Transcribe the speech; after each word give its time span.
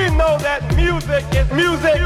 We 0.00 0.08
know 0.16 0.38
that 0.38 0.62
music 0.76 1.24
is 1.34 1.50
music. 1.52 2.00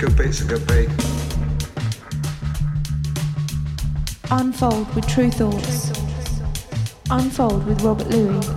Capei, 0.00 0.32
se 0.34 0.44
capei. 0.46 0.88
Unfold 4.32 4.92
with 4.96 5.06
Tru 5.06 5.30
Thoughts. 5.30 5.92
Unfold 7.08 7.64
with 7.66 7.82
Robert 7.82 8.08
Luis. 8.08 8.50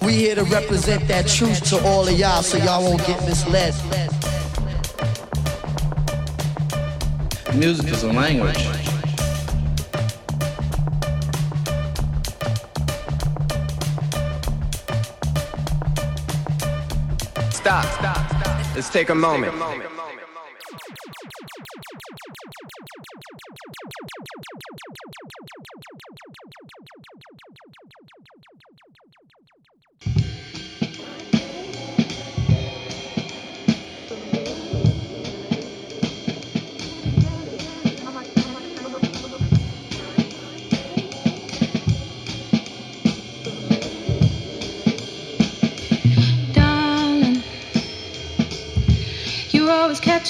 We 0.00 0.14
here 0.14 0.36
to 0.36 0.44
represent 0.44 1.06
that 1.08 1.28
truth 1.28 1.62
to 1.68 1.84
all 1.86 2.08
of 2.08 2.18
y'all 2.18 2.42
so 2.42 2.56
y'all 2.56 2.82
won't 2.82 3.06
get 3.06 3.20
misled. 3.28 3.74
Music 7.54 7.88
is 7.92 8.04
a 8.04 8.12
language. 8.12 8.79
Let's 18.80 18.88
take 18.88 19.10
a 19.10 19.14
moment. 19.14 19.52
Darling, 19.58 19.82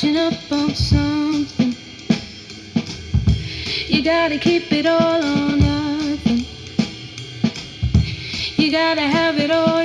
catching 0.01 0.17
up 0.17 0.33
on 0.51 0.75
something. 0.75 1.75
You 3.87 4.03
gotta 4.03 4.39
keep 4.39 4.73
it 4.73 4.87
all 4.87 5.23
or 5.23 5.57
nothing. 5.57 6.47
You 8.57 8.71
gotta 8.71 9.03
have 9.03 9.39
it 9.39 9.51
all 9.51 9.80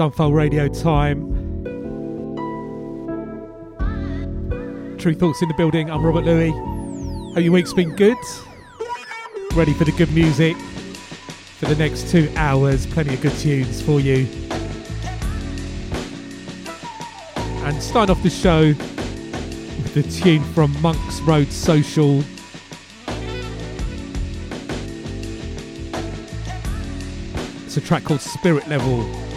Sunfold 0.00 0.32
Radio 0.32 0.66
time. 0.66 1.28
Tru 4.96 5.14
Thoughts 5.14 5.42
in 5.42 5.48
the 5.48 5.54
building, 5.58 5.90
I'm 5.90 6.02
Robert 6.02 6.24
Luis. 6.24 6.54
Hope 7.34 7.44
your 7.44 7.52
week's 7.52 7.74
been 7.74 7.94
good. 7.96 8.16
Ready 9.54 9.74
for 9.74 9.84
the 9.84 9.92
good 9.92 10.10
music 10.14 10.56
for 10.56 11.66
the 11.66 11.76
next 11.76 12.10
two 12.10 12.32
hours. 12.36 12.86
Plenty 12.86 13.12
of 13.12 13.20
good 13.20 13.36
tunes 13.36 13.82
for 13.82 14.00
you. 14.00 14.26
And 17.66 17.82
starting 17.82 18.16
off 18.16 18.22
the 18.22 18.30
show 18.30 18.68
with 18.68 19.92
the 19.92 20.02
tune 20.02 20.42
from 20.54 20.74
Monks 20.80 21.20
Road 21.20 21.52
Social. 21.52 22.24
It's 27.66 27.76
a 27.76 27.82
track 27.82 28.04
called 28.04 28.22
Spirit 28.22 28.66
Level 28.66 29.29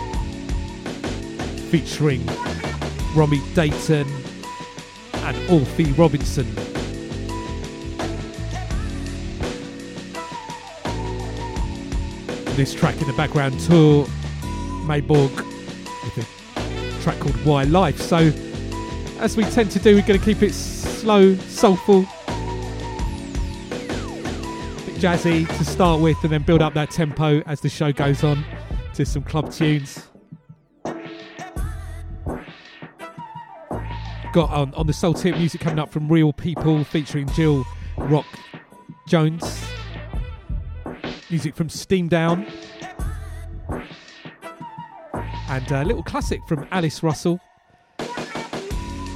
featuring 1.73 2.23
Romy 3.15 3.41
Dayton 3.55 4.07
and 5.11 5.35
Alfie 5.49 5.91
Robinson. 5.93 6.45
This 12.55 12.75
track 12.75 13.01
in 13.01 13.07
the 13.07 13.13
background 13.17 13.59
tour, 13.61 14.05
Mayborg 14.85 15.35
with 16.03 16.17
a 16.19 17.01
track 17.01 17.19
called 17.19 17.43
Why 17.43 17.63
Life. 17.63 17.99
So, 17.99 18.31
as 19.19 19.35
we 19.35 19.43
tend 19.45 19.71
to 19.71 19.79
do, 19.79 19.95
we're 19.95 20.05
going 20.05 20.19
to 20.19 20.23
keep 20.23 20.43
it 20.43 20.53
slow, 20.53 21.33
soulful, 21.37 22.01
bit 24.85 24.95
jazzy 25.01 25.47
to 25.47 25.65
start 25.65 26.01
with, 26.01 26.17
and 26.21 26.31
then 26.31 26.43
build 26.43 26.61
up 26.61 26.75
that 26.75 26.91
tempo 26.91 27.41
as 27.47 27.61
the 27.61 27.69
show 27.69 27.91
goes 27.91 28.23
on 28.23 28.45
to 28.93 29.03
some 29.07 29.23
club 29.23 29.51
tunes. 29.51 30.12
Got 34.33 34.49
on, 34.49 34.73
on 34.73 34.87
the 34.87 34.93
soul 34.93 35.13
tip 35.13 35.37
music 35.37 35.61
coming 35.61 35.77
up 35.77 35.91
from 35.91 36.11
Reel 36.11 36.33
People 36.33 36.83
featuring 36.83 37.29
Jill 37.33 37.63
Rock 37.97 38.25
Jones. 39.07 39.63
Music 41.29 41.55
from 41.55 41.69
Steam 41.69 42.07
Down. 42.07 42.47
And 45.49 45.71
a 45.71 45.85
little 45.85 46.01
classic 46.01 46.39
from 46.47 46.67
Alice 46.71 47.03
Russell. 47.03 47.39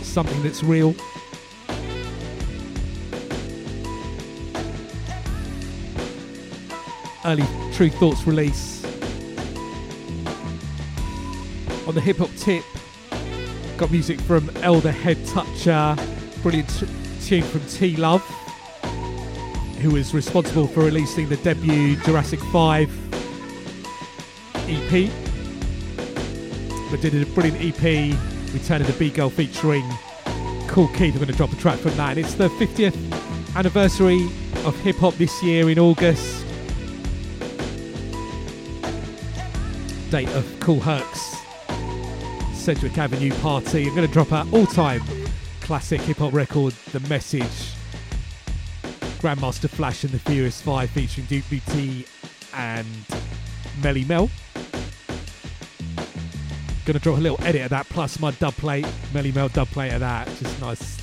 Something 0.03 0.43
that's 0.43 0.61
real. 0.61 0.93
Early 7.25 7.43
Tru 7.73 7.89
Thoughts 7.89 8.27
release. 8.27 8.85
On 11.87 11.95
the 11.95 12.01
hip 12.01 12.17
hop 12.17 12.29
tip, 12.37 12.63
got 13.77 13.91
music 13.91 14.19
from 14.21 14.50
Elder 14.57 14.91
Head 14.91 15.24
Toucher, 15.27 15.95
brilliant 16.41 16.83
tune 17.21 17.44
from 17.44 17.62
T 17.68 17.95
Love, 17.95 18.24
who 19.81 19.91
was 19.91 20.15
responsible 20.15 20.65
for 20.65 20.79
releasing 20.79 21.29
the 21.29 21.38
debut 21.38 21.95
Jurassic 21.97 22.39
5 22.39 22.89
EP. 24.68 25.12
But 26.89 27.01
did 27.01 27.21
a 27.21 27.25
brilliant 27.27 27.62
EP, 27.62 28.18
Return 28.51 28.81
of 28.81 28.88
the 28.88 28.95
B 28.97 29.12
Girl 29.12 29.29
featuring 29.29 29.88
Kool 30.68 30.88
Keith. 30.88 31.13
I'm 31.13 31.19
going 31.19 31.27
to 31.27 31.33
drop 31.33 31.53
a 31.53 31.56
track 31.57 31.77
from 31.77 31.95
that. 31.97 32.18
And 32.18 32.25
it's 32.25 32.33
the 32.33 32.50
50th 32.50 33.56
anniversary 33.56 34.23
of 34.65 34.75
hip 34.80 34.95
hop 34.95 35.13
this 35.15 35.44
year 35.44 35.69
in 35.69 35.77
August. 35.77 36.45
Date 40.09 40.30
of 40.30 40.59
Kool 40.62 40.80
Herc's 40.80 41.26
Sedgwick 42.67 42.97
Avenue 42.97 43.31
party. 43.35 43.87
I'm 43.87 43.95
going 43.95 44.05
to 44.05 44.13
drop 44.13 44.33
our 44.33 44.45
all 44.51 44.65
time 44.65 45.01
classic 45.61 46.01
hip 46.01 46.17
hop 46.17 46.33
record, 46.33 46.73
The 46.91 46.99
Message. 46.99 47.71
Grandmaster 49.21 49.69
Flash 49.69 50.03
and 50.03 50.11
the 50.11 50.19
Furious 50.19 50.61
Five 50.61 50.89
featuring 50.89 51.27
Duke 51.27 51.45
Bootee 51.45 52.05
and 52.53 52.85
Melle 53.79 54.05
Mel. 54.05 54.29
Gonna 56.85 56.99
drop 56.99 57.17
a 57.17 57.21
little 57.21 57.41
edit 57.43 57.61
of 57.61 57.69
that 57.69 57.87
plus 57.87 58.19
my 58.19 58.31
dub 58.31 58.53
plate, 58.55 58.85
Melle 59.13 59.33
Mel 59.33 59.47
dub 59.47 59.69
plate 59.69 59.93
of 59.93 60.01
that. 60.01 60.27
Just 60.37 60.59
nice. 60.59 60.97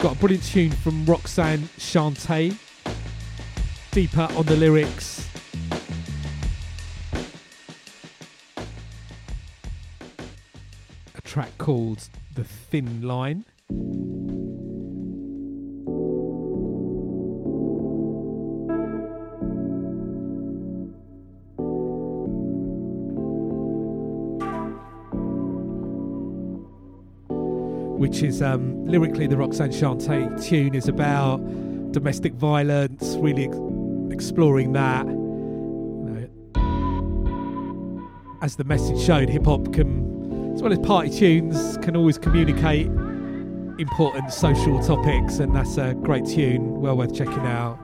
Got 0.00 0.16
a 0.16 0.18
brilliant 0.18 0.42
tune 0.42 0.72
from 0.72 1.04
Roxanne 1.04 1.68
Shante. 1.78 2.56
Deeper 3.92 4.26
on 4.36 4.46
the 4.46 4.56
lyrics. 4.56 5.17
Track 11.38 11.56
called 11.58 12.08
The 12.34 12.42
Thin 12.42 13.00
Line. 13.02 13.44
which 27.98 28.22
is 28.24 28.42
um, 28.42 28.84
lyrically 28.86 29.28
the 29.28 29.36
Roxanne 29.36 29.70
Shante 29.70 30.44
tune 30.44 30.74
is 30.74 30.88
about 30.88 31.36
domestic 31.92 32.32
violence, 32.32 33.14
really 33.20 33.44
ex- 33.44 33.56
exploring 34.10 34.72
that. 34.72 35.06
You 35.06 35.12
know, 36.04 36.28
as 38.42 38.56
the 38.56 38.64
message 38.64 39.00
showed, 39.00 39.28
hip 39.28 39.44
hop 39.44 39.72
can, 39.72 40.17
as 40.58 40.62
well 40.62 40.72
as 40.72 40.78
party 40.80 41.08
tunes, 41.08 41.76
can 41.82 41.96
always 41.96 42.18
communicate 42.18 42.86
important 43.78 44.32
social 44.32 44.82
topics, 44.82 45.38
and 45.38 45.54
that's 45.54 45.76
a 45.76 45.94
great 45.94 46.26
tune, 46.26 46.80
well 46.80 46.96
worth 46.96 47.14
checking 47.14 47.46
out. 47.46 47.78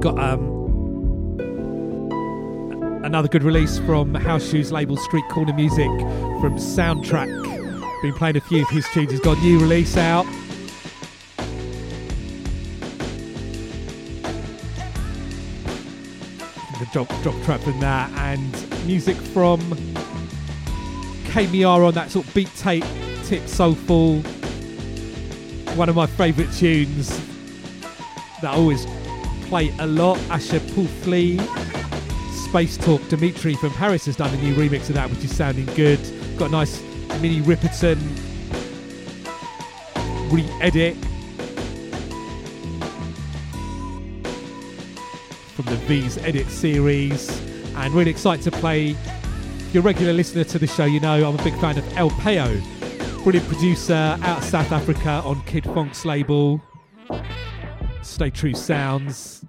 Got 0.00 0.18
um, 0.18 1.38
another 3.04 3.28
good 3.28 3.44
release 3.44 3.78
from 3.78 4.16
House 4.16 4.50
Shoes 4.50 4.72
label 4.72 4.96
Street 4.96 5.22
Corner 5.30 5.52
Music 5.52 5.86
from 6.40 6.56
Soundtrack. 6.56 7.30
Been 8.02 8.14
playing 8.14 8.36
a 8.36 8.40
few 8.40 8.62
of 8.62 8.68
his 8.68 8.84
tunes. 8.88 9.12
He's 9.12 9.20
got 9.20 9.38
a 9.38 9.40
new 9.42 9.60
release 9.60 9.96
out. 9.96 10.26
The 16.80 16.88
drop 16.92 17.08
drop 17.22 17.40
track 17.44 17.60
from 17.60 17.78
that 17.78 18.10
and 18.16 18.86
music 18.88 19.16
from 19.16 19.60
KMR 21.32 21.86
on 21.88 21.94
that 21.94 22.10
sort 22.10 22.26
of 22.26 22.34
beat 22.34 22.54
tape 22.56 22.84
tip 23.24 23.48
soulful. 23.48 24.18
One 25.76 25.88
of 25.88 25.96
my 25.96 26.06
favourite 26.06 26.52
tunes 26.52 27.08
that 28.42 28.52
I 28.52 28.54
always 28.54 28.84
play 29.48 29.74
a 29.78 29.86
lot. 29.86 30.18
Asha 30.28 30.58
Puthli. 30.60 31.40
Space 32.50 32.76
Talk 32.76 33.00
Dimitri 33.08 33.54
from 33.54 33.70
Paris 33.70 34.04
has 34.04 34.14
done 34.14 34.28
a 34.34 34.36
new 34.42 34.54
remix 34.54 34.90
of 34.90 34.96
that, 34.96 35.08
which 35.08 35.24
is 35.24 35.34
sounding 35.34 35.64
good. 35.74 35.98
Got 36.36 36.50
a 36.50 36.52
nice 36.52 36.82
Minnie 37.22 37.40
Ripperton 37.40 37.98
re 40.30 40.44
edit 40.60 40.96
from 45.54 45.64
the 45.64 45.76
V's 45.86 46.18
Edit 46.18 46.46
series, 46.48 47.30
and 47.74 47.94
really 47.94 48.10
excited 48.10 48.42
to 48.44 48.50
play. 48.50 48.94
If 49.72 49.76
you're 49.76 49.84
a 49.84 49.86
regular 49.86 50.12
listener 50.12 50.44
to 50.44 50.58
the 50.58 50.66
show, 50.66 50.84
you 50.84 51.00
know 51.00 51.26
I'm 51.26 51.40
a 51.40 51.42
big 51.42 51.58
fan 51.58 51.78
of 51.78 51.96
El 51.96 52.10
Payo, 52.10 52.62
brilliant 53.24 53.48
producer 53.48 53.94
out 53.94 54.36
of 54.36 54.44
South 54.44 54.70
Africa 54.70 55.22
on 55.24 55.42
Kid 55.44 55.64
Fonque's 55.64 56.04
label. 56.04 56.60
Stay 58.02 58.28
True 58.28 58.52
Sounds 58.52 59.46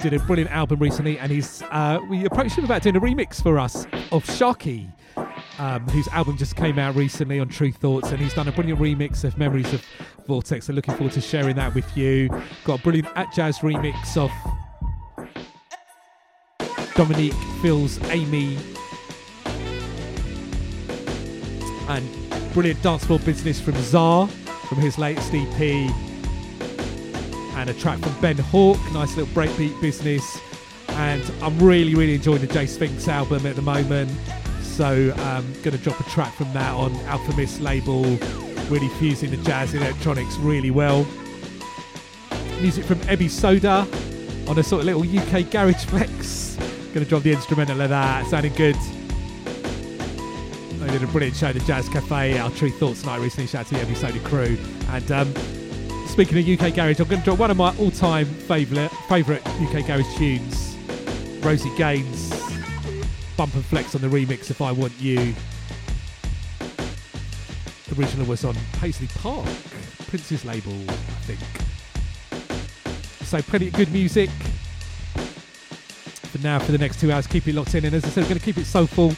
did 0.00 0.12
a 0.12 0.18
brilliant 0.18 0.50
album 0.50 0.80
recently, 0.80 1.20
and 1.20 1.30
he's 1.30 1.62
uh, 1.70 2.00
we 2.10 2.24
approached 2.24 2.58
him 2.58 2.64
about 2.64 2.82
doing 2.82 2.96
a 2.96 3.00
remix 3.00 3.40
for 3.40 3.60
us 3.60 3.84
of 4.10 4.24
Sharky, 4.24 4.92
um, 5.60 5.86
whose 5.90 6.08
album 6.08 6.36
just 6.36 6.56
came 6.56 6.80
out 6.80 6.96
recently 6.96 7.38
on 7.38 7.48
Tru 7.48 7.70
Thoughts, 7.70 8.10
and 8.10 8.20
he's 8.20 8.34
done 8.34 8.48
a 8.48 8.52
brilliant 8.52 8.80
remix 8.80 9.22
of 9.22 9.38
Memories 9.38 9.72
of 9.72 9.84
Vortex. 10.26 10.66
So 10.66 10.72
looking 10.72 10.96
forward 10.96 11.12
to 11.12 11.20
sharing 11.20 11.54
that 11.54 11.76
with 11.76 11.96
you. 11.96 12.28
Got 12.64 12.80
a 12.80 12.82
brilliant 12.82 13.08
at 13.14 13.32
jazz 13.32 13.60
remix 13.60 14.16
of 14.16 14.32
Dominique 16.96 17.34
Fils-Aimé, 17.62 18.71
and 21.88 22.52
brilliant 22.52 22.82
dance 22.82 23.04
floor 23.04 23.18
business 23.20 23.60
from 23.60 23.74
Zar 23.82 24.28
from 24.72 24.80
his 24.80 24.96
latest 24.96 25.34
EP, 25.34 25.60
and 27.56 27.68
a 27.68 27.74
track 27.74 27.98
from 27.98 28.18
Ben 28.22 28.36
Hauke, 28.36 28.80
nice 28.94 29.14
little 29.18 29.32
breakbeat 29.34 29.78
business. 29.82 30.40
And 30.88 31.22
I'm 31.42 31.58
really, 31.58 31.94
really 31.94 32.14
enjoying 32.14 32.40
the 32.40 32.46
JSPHYNX 32.46 33.06
album 33.06 33.44
at 33.44 33.54
the 33.54 33.60
moment. 33.60 34.10
So 34.62 35.12
I'm 35.14 35.44
um, 35.44 35.52
going 35.62 35.76
to 35.76 35.78
drop 35.78 36.00
a 36.00 36.04
track 36.04 36.32
from 36.32 36.50
that 36.54 36.72
on 36.72 36.94
Alchemist 37.04 37.60
label, 37.60 38.02
really 38.70 38.88
fusing 38.98 39.30
the 39.30 39.36
jazz 39.38 39.74
electronics 39.74 40.38
really 40.38 40.70
well. 40.70 41.06
Music 42.62 42.86
from 42.86 42.98
Ebi 43.00 43.28
Soda 43.28 43.86
on 44.48 44.58
a 44.58 44.62
sort 44.62 44.86
of 44.86 44.86
little 44.86 45.02
UK 45.02 45.50
garage 45.50 45.84
flex. 45.84 46.56
Going 46.94 47.04
to 47.04 47.10
drop 47.10 47.24
the 47.24 47.32
instrumental 47.32 47.78
of 47.78 47.90
that, 47.90 48.26
sounding 48.28 48.54
good. 48.54 48.76
They 50.82 50.90
did 50.90 51.02
a 51.02 51.06
brilliant 51.06 51.36
show 51.36 51.48
at 51.48 51.54
the 51.54 51.60
Jazz 51.60 51.88
Cafe, 51.88 52.38
our 52.38 52.50
Tru 52.50 52.70
Thoughts 52.70 53.04
night 53.04 53.20
recently. 53.20 53.46
Shout 53.46 53.60
out 53.60 53.66
to 53.68 53.74
the 53.74 53.80
Ebi 53.80 53.96
Soda 53.96 54.20
crew. 54.20 54.58
And 54.88 55.12
um, 55.12 55.34
speaking 56.06 56.38
of 56.38 56.60
UK 56.60 56.74
garage, 56.74 57.00
I'm 57.00 57.08
going 57.08 57.20
to 57.20 57.24
drop 57.24 57.38
one 57.38 57.50
of 57.50 57.56
my 57.56 57.74
all-time 57.78 58.26
favourite 58.26 58.90
favourite 59.08 59.46
UK 59.46 59.86
garage 59.86 60.16
tunes, 60.16 60.76
Rosie 61.40 61.74
Gaines 61.76 62.32
bump 63.36 63.54
and 63.54 63.64
flex 63.64 63.94
on 63.94 64.00
the 64.00 64.08
remix 64.08 64.50
if 64.50 64.60
I 64.60 64.72
Want 64.72 64.92
You. 65.00 65.34
The 67.88 68.00
original 68.00 68.26
was 68.26 68.44
on 68.44 68.54
Paisley 68.74 69.08
Park, 69.18 69.48
Prince's 70.08 70.44
label, 70.44 70.72
I 70.88 70.94
think. 71.26 71.40
So 73.24 73.42
plenty 73.42 73.68
of 73.68 73.74
good 73.74 73.92
music. 73.92 74.30
But 76.32 76.42
now 76.42 76.58
for 76.58 76.72
the 76.72 76.78
next 76.78 77.00
two 77.00 77.10
hours, 77.12 77.26
keep 77.26 77.46
it 77.48 77.54
locked 77.54 77.74
in. 77.74 77.84
And 77.84 77.94
as 77.94 78.04
I 78.04 78.08
said, 78.08 78.22
we're 78.22 78.28
going 78.28 78.38
to 78.38 78.44
keep 78.44 78.58
it 78.58 78.64
soulful. 78.64 79.12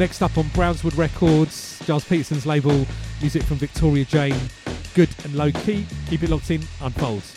Next 0.00 0.22
up 0.22 0.38
on 0.38 0.44
Brownswood 0.54 0.96
Records, 0.96 1.78
Gilles 1.84 2.06
Peterson's 2.06 2.46
label, 2.46 2.86
music 3.20 3.42
from 3.42 3.58
Victoria 3.58 4.06
Jane, 4.06 4.34
good 4.94 5.10
and 5.24 5.34
low 5.34 5.52
key. 5.52 5.84
Keep 6.08 6.22
it 6.22 6.30
locked 6.30 6.50
in, 6.50 6.62
unfolds. 6.80 7.36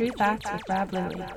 True 0.00 0.12
Facts 0.12 0.50
with 0.50 0.62
Rob 0.66 0.94
Lilly. 0.94 1.28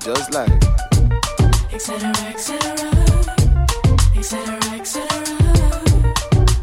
just 0.00 0.32
like. 0.32 0.50
Etc. 1.72 2.08
Etc. 2.26 2.56
Etc. 4.16 4.58
Etc. 4.74 5.08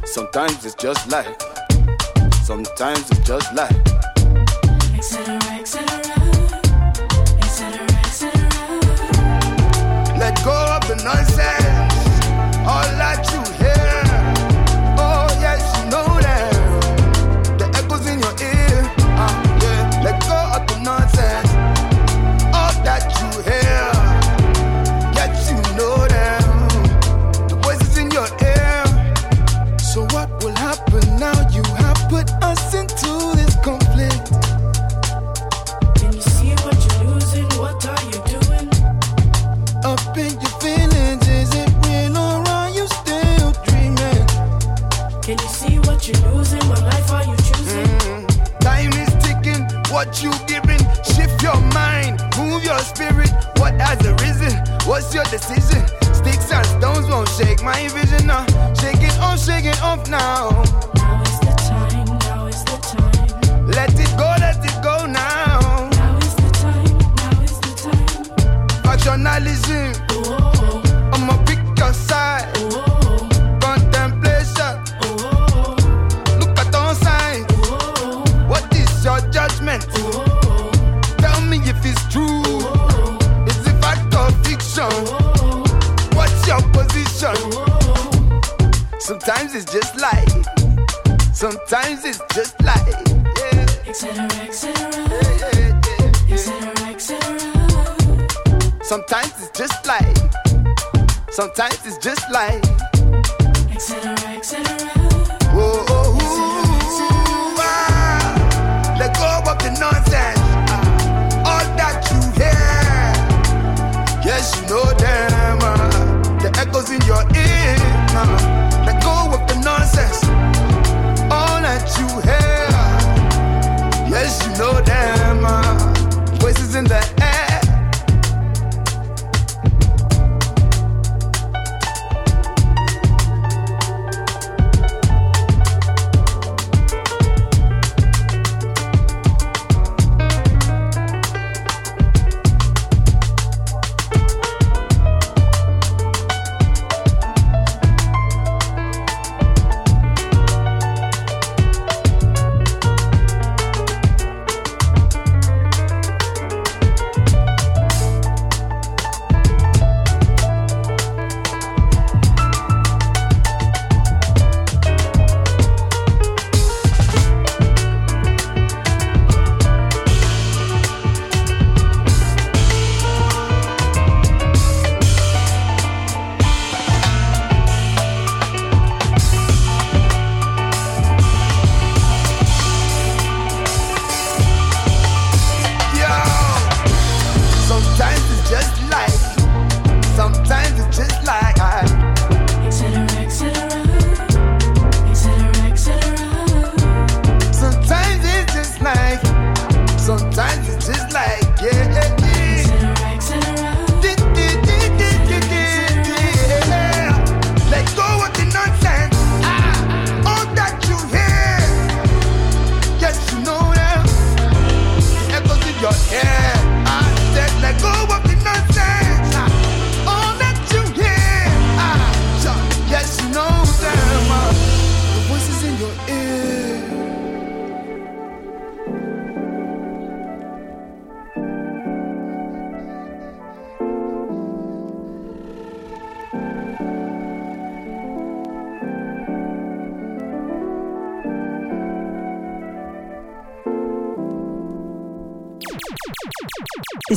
Sometimes 0.05 0.65
it's 0.65 0.75
just 0.75 1.09
life. 1.11 1.35
Sometimes 2.43 3.09
it's 3.11 3.27
just 3.27 3.53
life. 3.53 3.86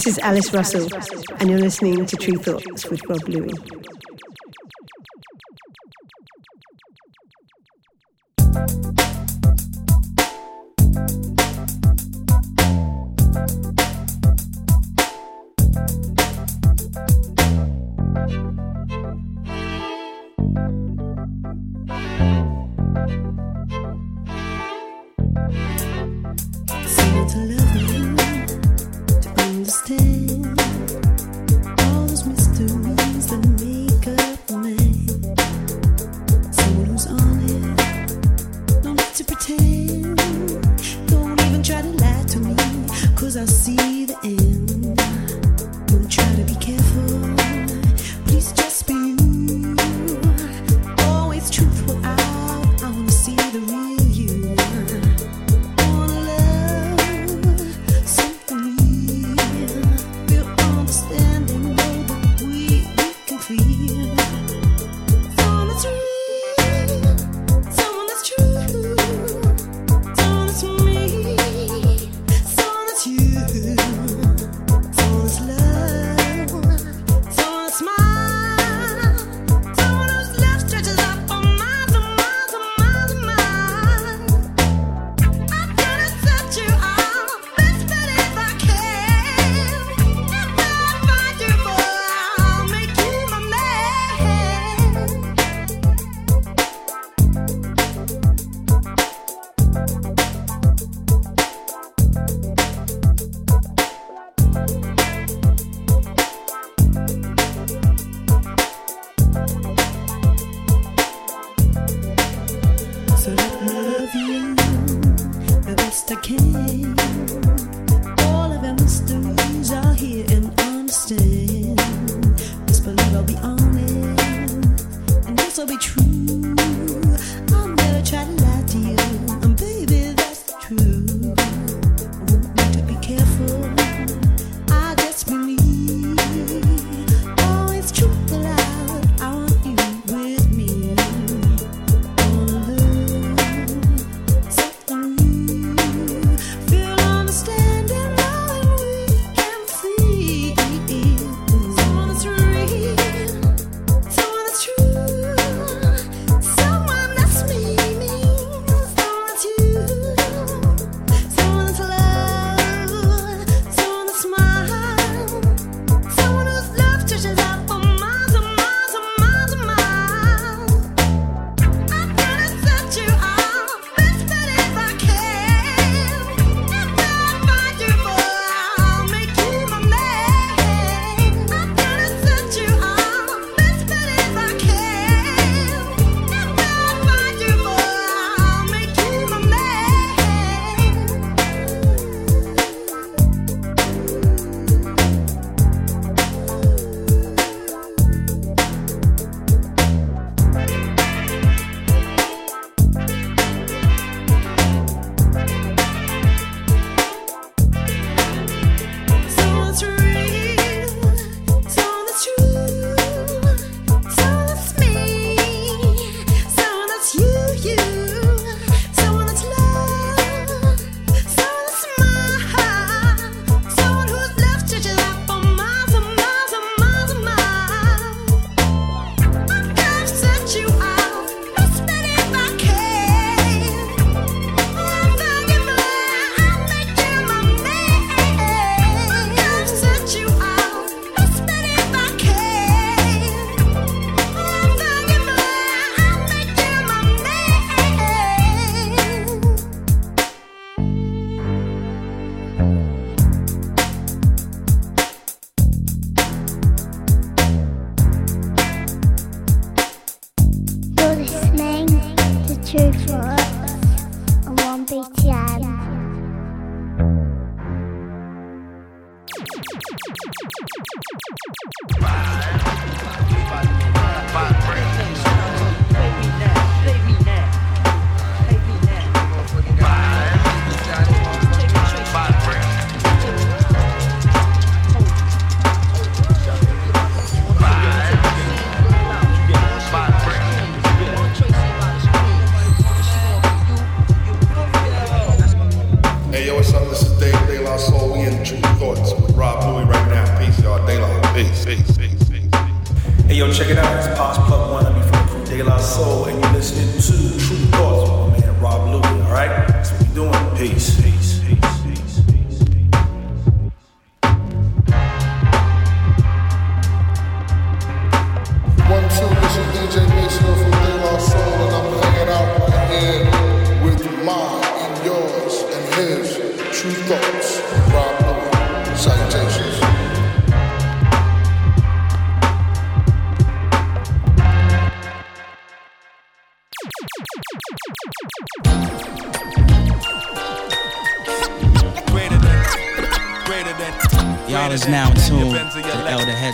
This 0.00 0.16
is 0.16 0.18
Alice 0.20 0.50
Russell, 0.54 0.88
and 1.40 1.50
you're 1.50 1.58
listening 1.58 2.06
to 2.06 2.16
Tru 2.16 2.38
Thoughts 2.38 2.86
with 2.86 3.04
Rob 3.06 3.28
Luis. 3.28 3.79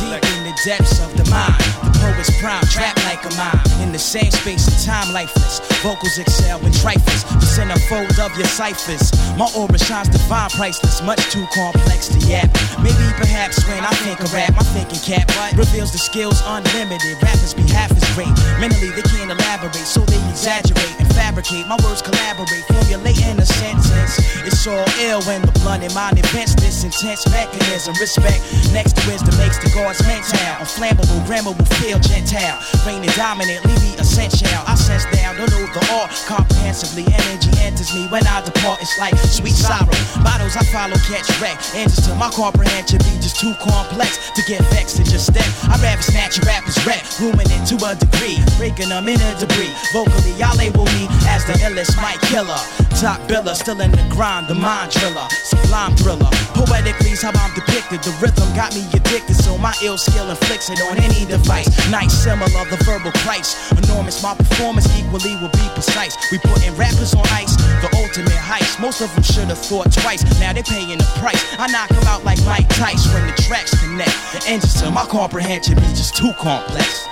Deep 0.00 0.10
in 0.10 0.44
the 0.44 0.54
depths 0.64 1.00
of 1.04 1.16
the 1.16 1.28
mind, 1.30 1.54
the 1.84 1.90
poet's 2.00 2.30
prime, 2.40 2.62
trapped 2.66 3.04
like 3.04 3.24
a 3.24 3.30
mine. 3.36 3.82
In 3.82 3.92
the 3.92 3.98
same 3.98 4.30
space 4.30 4.66
and 4.66 4.84
time, 4.84 5.12
lifeless. 5.12 5.60
Vocals 5.82 6.18
excel 6.18 6.58
in 6.66 6.72
trifles, 6.72 7.22
the 7.38 7.46
centerfold 7.90 8.18
of 8.24 8.36
your 8.36 8.46
ciphers. 8.46 9.10
My 9.36 9.50
aura 9.56 9.78
shines 9.78 10.08
divine, 10.08 10.50
priceless, 10.50 11.02
much 11.02 11.20
too 11.30 11.46
complex 11.52 12.08
to 12.08 12.18
yap. 12.26 12.50
Maybe 12.82 13.06
perhaps 13.16 13.64
when 13.66 13.84
I 13.84 13.90
think 14.02 14.20
of 14.20 14.32
rap, 14.32 14.54
my 14.54 14.62
thinking 14.74 15.00
cap 15.00 15.26
but 15.28 15.56
reveals 15.56 15.92
the 15.92 15.98
skills 15.98 16.42
unlimited. 16.46 17.22
Rappers 17.22 17.54
be 17.54 17.62
half 17.62 17.90
as 17.90 18.04
great. 18.14 18.30
Mentally, 18.60 18.90
they 18.90 19.02
can't 19.02 19.30
elaborate, 19.30 19.74
so 19.74 20.00
they 20.00 20.20
exaggerate 20.30 20.94
and 20.98 21.08
fabricate. 21.14 21.66
My 21.66 21.76
words 21.84 22.02
collaborate, 22.02 22.64
formulating 22.68 23.38
a 23.38 23.46
sentence. 23.46 24.18
It's 24.46 24.66
all 24.66 24.86
ill 25.00 25.22
when 25.22 25.42
the 25.42 25.52
blunt 25.60 25.82
in 25.82 25.92
mind 25.94 26.18
invents 26.18 26.54
this 26.54 26.84
intense 26.84 27.26
mechanism. 27.30 27.94
Respect 28.00 28.40
next 28.72 28.96
to 28.96 29.02
wisdom 29.10 29.36
makes 29.38 29.58
the 29.58 29.70
gods 29.74 30.00
mental. 30.06 30.38
Unflammable, 30.62 31.20
grammable, 31.26 31.66
feel 31.80 31.98
gentile. 31.98 32.60
Reigning 32.86 33.10
dominant, 33.16 33.64
leave 33.66 33.82
me 33.82 33.92
essential. 33.98 34.48
I 34.66 34.74
sense 34.74 35.04
down, 35.16 35.36
don't 35.36 35.50
know 35.50 35.66
the 35.72 35.82
all 35.92 36.08
comprehensively. 36.26 37.04
Energy 37.10 37.50
me 37.94 38.04
when 38.12 38.26
I 38.26 38.44
depart. 38.44 38.82
It's 38.82 38.98
like 38.98 39.16
sweet 39.32 39.56
sorrow. 39.56 39.88
Bottles 40.20 40.56
I 40.56 40.64
follow, 40.68 41.00
catch 41.08 41.28
wreck. 41.40 41.56
Answers 41.72 42.04
to 42.06 42.14
my 42.14 42.28
comprehension 42.30 42.98
be 43.00 43.16
just 43.24 43.40
too 43.40 43.54
complex 43.64 44.20
to 44.36 44.42
get 44.44 44.60
vexed 44.68 44.98
and 45.00 45.08
just 45.08 45.32
step. 45.32 45.48
I'd 45.72 45.80
rather 45.80 46.02
snatch 46.02 46.36
a 46.36 46.42
rapper's 46.44 46.76
rap, 46.84 47.00
ruminant 47.16 47.64
to 47.72 47.76
a 47.86 47.96
degree. 47.96 48.36
Breaking 48.58 48.90
them 48.90 49.08
in 49.08 49.16
a 49.16 49.30
debris. 49.40 49.72
Vocally, 49.92 50.36
y'all 50.36 50.56
label 50.60 50.84
me 50.96 51.08
as 51.24 51.44
the 51.48 51.56
illest 51.64 51.96
mic 52.04 52.20
killer. 52.28 52.60
Top 53.00 53.20
biller, 53.24 53.56
still 53.56 53.80
in 53.80 53.90
the 53.90 54.04
grind, 54.12 54.48
the 54.48 54.54
mind 54.54 54.92
driller. 54.92 55.26
Sublime 55.48 55.96
thriller. 55.96 56.28
Poetically, 56.52 57.16
how 57.22 57.32
I'm 57.36 57.52
depicted. 57.54 58.02
The 58.02 58.12
rhythm 58.20 58.48
got 58.56 58.74
me 58.74 58.84
addicted, 58.92 59.36
so 59.36 59.56
my 59.58 59.74
ill 59.82 59.98
skill 59.98 60.28
inflicts 60.28 60.70
it 60.70 60.80
on 60.80 60.96
any 60.98 61.24
device. 61.26 61.68
Nice, 61.90 62.12
similar, 62.12 62.64
the 62.68 62.80
verbal 62.84 63.12
price. 63.22 63.54
Enormous, 63.72 64.22
my 64.22 64.34
performance 64.34 64.88
equally 64.98 65.36
will 65.36 65.52
be 65.52 65.66
precise. 65.74 66.16
We 66.32 66.38
putting 66.38 66.74
rappers 66.76 67.14
on 67.14 67.26
ice, 67.28 67.54
the 67.82 67.90
ultimate 68.02 68.40
heist. 68.40 68.80
Most 68.80 69.00
of 69.00 69.12
them 69.14 69.22
should 69.22 69.48
have 69.48 69.58
thought 69.58 69.92
twice. 69.92 70.22
Now 70.40 70.52
they're 70.52 70.62
paying 70.62 70.98
the 70.98 71.08
price. 71.18 71.40
I 71.58 71.66
knock 71.68 71.88
them 71.88 72.04
out 72.04 72.24
like 72.24 72.38
Mike 72.44 72.68
Tice 72.68 73.06
when 73.12 73.26
the 73.26 73.34
tracks 73.42 73.72
connect. 73.78 74.14
The 74.32 74.42
engines 74.46 74.80
to 74.82 74.90
my 74.90 75.04
comprehension 75.06 75.76
be 75.76 75.86
just 75.94 76.16
too 76.16 76.32
complex. 76.38 77.06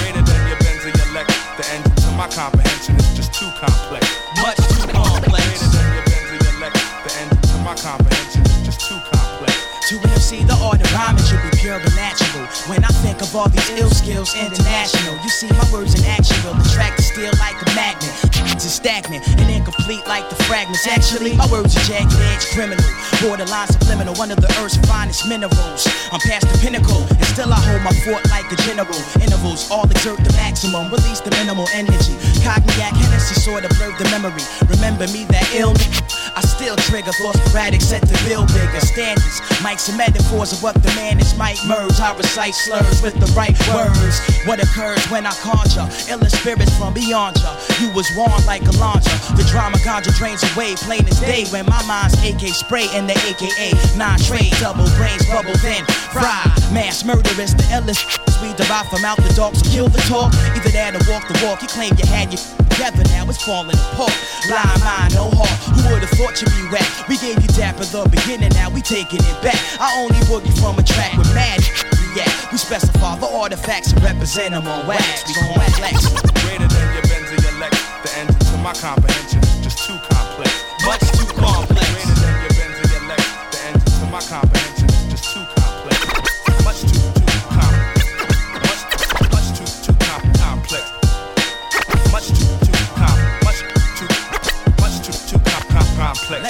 Greater 0.00 0.22
than 0.22 0.40
your 0.48 0.58
Benz 0.58 0.84
your 0.84 1.10
Lex. 1.14 1.28
The 1.56 1.64
engine 1.72 1.94
to 1.94 2.10
my 2.18 2.28
comprehension 2.28 2.96
is 2.96 3.10
just 3.14 3.32
too 3.34 3.50
complex. 3.56 4.04
Much 4.42 4.58
too 4.74 4.86
complex. 4.90 5.44
Greater 5.46 5.70
than 5.70 5.86
your 5.94 6.04
Benz 6.04 6.28
your 6.34 6.54
Lex. 6.60 6.74
The 7.06 7.12
engine 7.22 7.42
to 7.42 7.56
my 7.62 7.74
comprehension 7.74 8.42
is 8.42 8.60
just 8.66 8.80
too 8.82 8.98
complex. 9.12 9.54
To 9.88 9.94
MC, 10.18 10.42
the 10.44 10.58
art 10.66 10.82
of 10.82 10.92
rhyming 10.92 11.22
should 11.24 11.42
be 11.46 11.56
pure 11.58 11.78
and 11.78 11.94
natural. 11.94 12.25
When 12.66 12.84
I 12.84 12.92
think 13.02 13.22
of 13.22 13.34
all 13.34 13.48
these 13.48 13.70
ill 13.78 13.90
skills, 13.90 14.34
international. 14.34 15.14
You 15.22 15.30
see, 15.30 15.48
my 15.50 15.66
words 15.72 15.94
in 15.98 16.04
action 16.06 16.36
will 16.44 16.58
attract 16.60 16.96
the 16.96 17.02
steel 17.02 17.32
like 17.38 17.58
a 17.60 17.68
magnet. 17.74 18.12
It's 18.54 18.64
stagnant 18.64 19.26
and 19.28 19.50
incomplete 19.50 20.06
like 20.06 20.28
the 20.30 20.36
fragments. 20.44 20.86
Actually, 20.86 21.36
my 21.36 21.46
words 21.50 21.76
are 21.76 21.84
jagged 21.84 22.14
edge 22.32 22.46
criminal. 22.54 22.84
Borderline 23.20 23.68
subliminal, 23.68 24.14
one 24.14 24.30
of 24.30 24.40
the 24.40 24.50
earth's 24.62 24.76
finest 24.88 25.28
minerals. 25.28 25.86
I'm 26.12 26.20
past 26.20 26.48
the 26.48 26.58
pinnacle, 26.58 27.02
and 27.10 27.26
still 27.26 27.52
I 27.52 27.60
hold 27.60 27.82
my 27.82 27.94
fort 28.06 28.22
like 28.30 28.50
a 28.50 28.56
general. 28.64 28.98
Intervals 29.20 29.70
all 29.70 29.84
exert 29.90 30.18
the 30.22 30.32
maximum, 30.34 30.88
release 30.90 31.20
the 31.20 31.30
minimal 31.36 31.66
energy. 31.74 32.14
Cognac, 32.42 32.94
Hennessy 32.94 33.36
sort 33.40 33.64
of 33.64 33.70
blurred 33.78 33.98
the 33.98 34.08
memory. 34.10 34.42
Remember 34.70 35.06
me, 35.08 35.24
that 35.30 35.46
ill 35.54 35.74
I 36.36 36.42
still 36.42 36.76
trigger 36.76 37.12
thoughts 37.12 37.40
sporadic, 37.48 37.80
set 37.80 38.06
to 38.06 38.16
build 38.28 38.48
bigger 38.52 38.80
standards. 38.80 39.40
Mics 39.64 39.88
and 39.88 39.96
metaphors 39.96 40.52
of 40.52 40.62
what 40.62 40.74
the 40.82 40.92
man 40.92 41.18
is 41.18 41.34
might 41.38 41.56
merge. 41.64 41.98
I 41.98 42.12
recite 42.36 42.54
slurs 42.54 43.00
with 43.00 43.14
the 43.16 43.32
right 43.32 43.56
words. 43.72 44.20
What 44.44 44.60
occurs 44.60 45.00
when 45.08 45.24
I 45.24 45.32
conjure 45.40 45.88
iller 46.12 46.28
spirits 46.28 46.76
from 46.76 46.92
beyond 46.92 47.40
ya. 47.40 47.56
You 47.80 47.88
was 47.96 48.04
warm 48.14 48.44
like 48.44 48.60
a 48.68 48.76
launcher. 48.76 49.16
The 49.40 49.44
drama 49.48 49.78
conjure 49.80 50.12
drains 50.12 50.44
away, 50.52 50.76
plain 50.76 51.08
as 51.08 51.18
day. 51.20 51.46
When 51.48 51.64
my 51.64 51.80
mind's 51.88 52.12
AK 52.20 52.52
spray 52.52 52.92
in 52.92 53.06
the 53.06 53.16
AKA 53.16 53.72
nine 53.96 54.20
trade, 54.20 54.52
double 54.60 54.84
brains 55.00 55.24
bubble 55.32 55.56
then 55.64 55.84
fry. 56.12 56.44
Mass 56.76 57.04
murderous, 57.04 57.56
the 57.56 57.64
illest 57.72 58.04
we 58.44 58.52
derive 58.52 58.86
from 58.92 59.04
out 59.04 59.16
the 59.16 59.32
dark. 59.32 59.56
So 59.56 59.64
kill 59.72 59.88
the 59.88 60.04
talk, 60.04 60.28
either 60.52 60.68
that 60.76 60.92
or 60.92 61.04
walk 61.08 61.24
the 61.32 61.40
walk. 61.40 61.62
You 61.62 61.68
claim 61.68 61.96
you 61.96 62.04
had 62.04 62.28
your 62.36 62.42
together, 62.68 63.00
now 63.16 63.24
it's 63.32 63.40
falling 63.40 63.80
apart. 63.96 64.12
Blind 64.44 64.84
mind, 64.84 65.16
no 65.16 65.32
heart. 65.32 65.56
Who 65.72 65.88
would've 65.88 66.12
thought 66.20 66.36
you'd 66.36 66.52
be 66.52 66.68
whack? 66.68 67.08
We 67.08 67.16
gave 67.16 67.40
you 67.40 67.48
dap 67.56 67.80
at 67.80 67.88
the 67.88 68.04
beginning, 68.12 68.52
now 68.52 68.68
we 68.68 68.82
taking 68.82 69.24
it 69.24 69.38
back. 69.40 69.56
I 69.80 69.88
only 70.04 70.20
boogie 70.28 70.52
from 70.60 70.76
a 70.76 70.84
track 70.84 71.16
with 71.16 71.32
mad. 71.32 71.64
Yeah, 72.16 72.24
we 72.50 72.56
specify 72.56 73.18
the 73.18 73.28
artifacts 73.28 73.92
and 73.92 74.02
represent 74.02 74.52
them 74.52 74.66
on 74.66 74.86
wax. 74.86 75.28
We 75.28 75.34
gon' 75.34 75.52
flex. 75.76 76.08
Greater 76.40 76.66
than 76.66 76.94
your 76.94 77.02
Benz 77.02 77.28
or 77.28 77.42
your 77.44 77.60
Lex. 77.60 77.76
The 77.76 78.10
engine 78.16 78.38
to 78.38 78.56
my 78.64 78.72
comprehension 78.72 79.42
just 79.60 79.84
too 79.86 79.98
complex. 80.08 80.50
Much 80.86 81.04
too 81.12 81.26
complex. 81.36 81.84
Greater 81.92 82.16
than 82.24 82.40
your 82.40 82.54
Benz 82.56 82.80
or 82.80 82.88
your 82.88 83.08
Lex. 83.08 83.22
The 83.52 83.58
engine 83.68 84.00
to 84.00 84.06
my 84.06 84.20
comprehension 84.20 84.55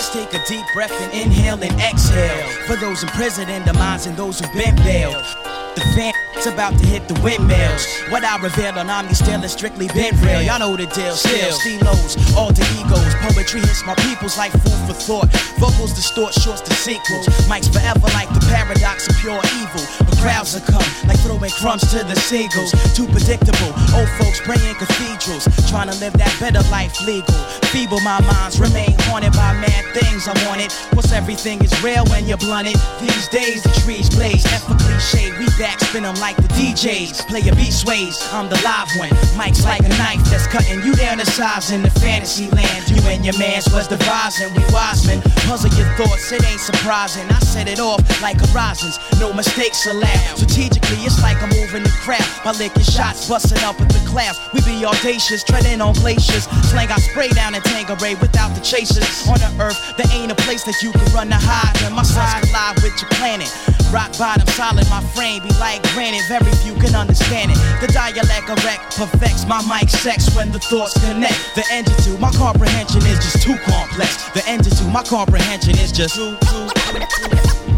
Let's 0.06 0.30
take 0.30 0.40
a 0.40 0.46
deep 0.46 0.64
breath 0.72 0.92
and 1.02 1.12
inhale 1.12 1.60
and 1.60 1.80
exhale. 1.80 2.46
For 2.68 2.76
those 2.76 3.02
in 3.48 3.64
the 3.64 3.72
minds 3.72 4.06
and 4.06 4.16
those 4.16 4.38
who've 4.38 4.52
been 4.52 4.76
bailed. 4.76 5.65
The 5.76 5.84
fan's 5.92 6.46
about 6.46 6.72
to 6.80 6.86
hit 6.86 7.06
the 7.06 7.12
windmills. 7.20 7.84
What 8.08 8.24
I 8.24 8.40
revealed 8.40 8.78
on 8.78 8.88
Omni 8.88 9.12
still 9.12 9.44
is 9.44 9.52
strictly 9.52 9.88
been 9.92 10.16
real. 10.24 10.40
Y'all 10.40 10.58
know 10.58 10.72
the 10.72 10.88
deal. 10.88 11.12
Still, 11.12 11.52
stilos, 11.52 12.16
alter 12.32 12.64
egos. 12.80 13.12
Poetry 13.20 13.60
hits 13.60 13.84
my 13.84 13.94
peoples 14.08 14.38
like 14.38 14.52
food 14.52 14.80
for 14.88 14.96
thought. 14.96 15.28
Vocals 15.60 15.92
distort 15.92 16.32
shorts 16.32 16.62
to 16.62 16.72
sequels. 16.72 17.28
Mics 17.44 17.68
forever 17.68 18.08
like 18.16 18.32
the 18.32 18.40
paradox 18.48 19.04
of 19.04 19.20
pure 19.20 19.36
evil. 19.60 19.84
But 20.00 20.16
crowds 20.16 20.56
are 20.56 20.64
come 20.64 20.80
like 21.04 21.20
throwing 21.20 21.52
crumbs 21.60 21.84
to 21.92 22.00
the 22.08 22.16
seagulls. 22.16 22.72
Too 22.96 23.04
predictable. 23.12 23.76
Old 23.92 24.08
folks 24.16 24.40
praying 24.40 24.80
cathedrals. 24.80 25.44
Trying 25.68 25.92
to 25.92 25.96
live 26.00 26.16
that 26.16 26.32
better 26.40 26.64
life 26.72 26.96
legal. 27.04 27.36
Feeble 27.68 28.00
my 28.00 28.16
minds 28.24 28.56
remain 28.56 28.96
haunted 29.04 29.36
by 29.36 29.52
mad 29.60 29.84
things 29.92 30.24
I 30.24 30.32
wanted. 30.48 30.72
Once 30.96 31.12
everything 31.12 31.60
is 31.60 31.72
real 31.84 32.08
when 32.08 32.24
you're 32.24 32.40
blunted. 32.40 32.80
These 32.96 33.28
days 33.28 33.60
the 33.60 33.72
trees 33.84 34.08
blaze. 34.08 34.40
A 34.56 34.58
cliche. 34.80 35.36
We 35.36 35.44
back 35.66 35.80
spin 35.80 36.04
them 36.04 36.14
like 36.22 36.36
the 36.36 36.48
DJs. 36.54 37.26
Play 37.26 37.40
your 37.40 37.56
beat 37.56 37.72
sways. 37.72 38.22
I'm 38.30 38.48
the 38.48 38.58
live 38.62 38.90
one. 39.02 39.10
Mike's 39.36 39.64
like 39.64 39.82
a 39.82 39.88
knife 39.98 40.22
that's 40.30 40.46
cutting 40.46 40.80
you 40.86 40.94
down 40.94 41.18
to 41.18 41.26
size 41.26 41.72
in 41.72 41.82
the 41.82 41.90
fantasy 41.90 42.46
land. 42.54 42.88
You 42.88 43.02
and 43.10 43.24
your 43.24 43.36
mans 43.38 43.66
was 43.74 43.88
devising. 43.88 44.54
We 44.54 44.62
wise 44.70 45.06
men. 45.06 45.20
Puzzle 45.48 45.74
your 45.74 45.90
thoughts. 45.98 46.30
It 46.30 46.44
ain't 46.46 46.60
surprising. 46.60 47.26
I 47.30 47.38
set 47.40 47.66
it 47.68 47.80
off 47.80 48.00
like 48.22 48.38
horizons. 48.46 48.98
No 49.18 49.32
mistakes 49.32 49.86
allowed. 49.86 50.38
Strategically, 50.38 51.02
it's 51.02 51.20
like 51.20 51.42
I'm 51.42 51.50
moving 51.58 51.82
the 51.82 51.94
crowd. 52.04 52.26
By 52.44 52.52
licking 52.52 52.86
shots, 52.86 53.28
busting 53.28 53.62
up 53.66 53.80
at 53.80 53.88
the 53.88 54.02
clouds. 54.06 54.38
We 54.54 54.60
be 54.62 54.84
audacious, 54.84 55.42
treading 55.42 55.80
on 55.80 55.94
glaciers. 55.94 56.44
Slang 56.70 56.90
I 56.90 56.98
spray 57.10 57.28
down 57.28 57.54
in 57.54 57.62
Tanqueray 57.62 58.14
without 58.22 58.54
the 58.54 58.62
chasers. 58.62 59.26
On 59.26 59.38
the 59.42 59.50
earth, 59.58 59.78
there 59.96 60.06
ain't 60.12 60.30
a 60.30 60.38
place 60.46 60.62
that 60.64 60.78
you 60.82 60.92
can 60.92 61.06
run 61.12 61.28
to 61.28 61.40
hide. 61.40 61.74
When 61.82 61.92
my 61.92 62.02
sons 62.02 62.46
collide 62.46 62.76
with 62.82 62.94
your 63.02 63.10
planet. 63.18 63.50
Rock 63.92 64.18
bottom, 64.18 64.46
solid, 64.48 64.88
my 64.90 65.00
frame 65.14 65.42
be 65.42 65.50
like 65.60 65.82
granite. 65.94 66.22
Very 66.28 66.50
few 66.62 66.74
can 66.74 66.94
understand 66.94 67.52
it. 67.52 67.58
The 67.80 67.86
dialect 67.92 68.50
of 68.50 68.58
perfects 68.96 69.46
my 69.46 69.62
mic 69.66 69.88
sex 69.90 70.34
when 70.34 70.50
the 70.50 70.58
thoughts 70.58 70.94
connect. 71.04 71.54
The 71.54 71.64
engine 71.70 71.96
to 72.04 72.18
my 72.18 72.30
comprehension 72.32 73.02
is 73.02 73.18
just 73.18 73.42
too 73.42 73.56
complex. 73.64 74.28
The 74.30 74.42
engine 74.48 74.72
to 74.72 74.84
my 74.84 75.02
comprehension 75.02 75.78
is 75.78 75.92
just 75.92 76.14
too, 76.16 76.36
too, 76.36 76.68
too. 76.68 77.75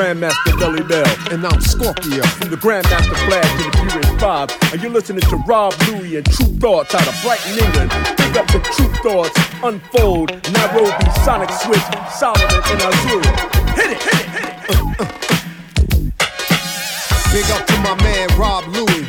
Grandmaster 0.00 0.56
Melle 0.56 0.82
Mel. 0.88 1.04
And 1.30 1.46
I'm 1.46 1.60
Scorpio. 1.60 2.22
From 2.24 2.48
the 2.48 2.56
Grandmaster 2.56 3.16
Flash 3.28 3.44
to 3.58 3.70
the 3.70 3.76
Furious 3.76 4.10
Five. 4.18 4.48
And 4.72 4.80
you're 4.80 4.90
listening 4.90 5.20
to 5.28 5.36
Rob 5.46 5.74
Luis 5.88 6.14
and 6.14 6.24
Tru 6.24 6.46
Thoughts 6.56 6.94
out 6.94 7.06
of 7.06 7.14
Brighton, 7.22 7.58
England. 7.58 7.90
Pick 8.16 8.34
up 8.34 8.46
the 8.46 8.60
Tru 8.72 8.88
Thoughts, 9.04 9.36
Unfold, 9.62 10.30
Nairobi, 10.54 11.04
Sonic 11.22 11.50
Switch, 11.50 11.84
Solomon, 12.16 12.48
and 12.48 12.80
Azul. 12.80 13.20
Hit 13.76 13.90
it, 13.92 14.00
hit 14.00 14.16
it, 14.16 14.28
hit 14.32 14.44
it. 14.48 14.56
Uh, 14.70 15.04
uh, 15.04 15.04
uh. 15.04 15.20
Big 17.30 17.44
up 17.52 17.66
to 17.66 17.76
my 17.84 17.94
man 18.02 18.28
Rob 18.38 18.64
Luis. 18.68 19.06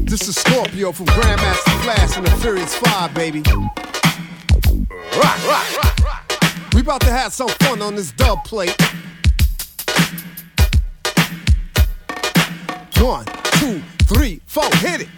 This 0.00 0.26
is 0.26 0.34
Scorpio 0.34 0.90
from 0.90 1.06
Grandmaster 1.06 1.80
Flash 1.84 2.16
and 2.16 2.26
the 2.26 2.30
Furious 2.42 2.74
Five, 2.74 3.14
baby. 3.14 3.42
Rock, 5.16 5.38
rock, 5.46 5.76
rock, 5.76 5.98
rock. 6.04 6.32
We 6.74 6.80
about 6.80 7.02
to 7.02 7.12
have 7.12 7.32
some 7.32 7.50
fun 7.50 7.82
on 7.82 7.94
this 7.94 8.10
dub 8.10 8.42
plate. 8.42 8.76
One, 13.02 13.24
two, 13.58 13.82
three, 14.04 14.40
four, 14.46 14.62
hit 14.76 15.00
it. 15.00 15.08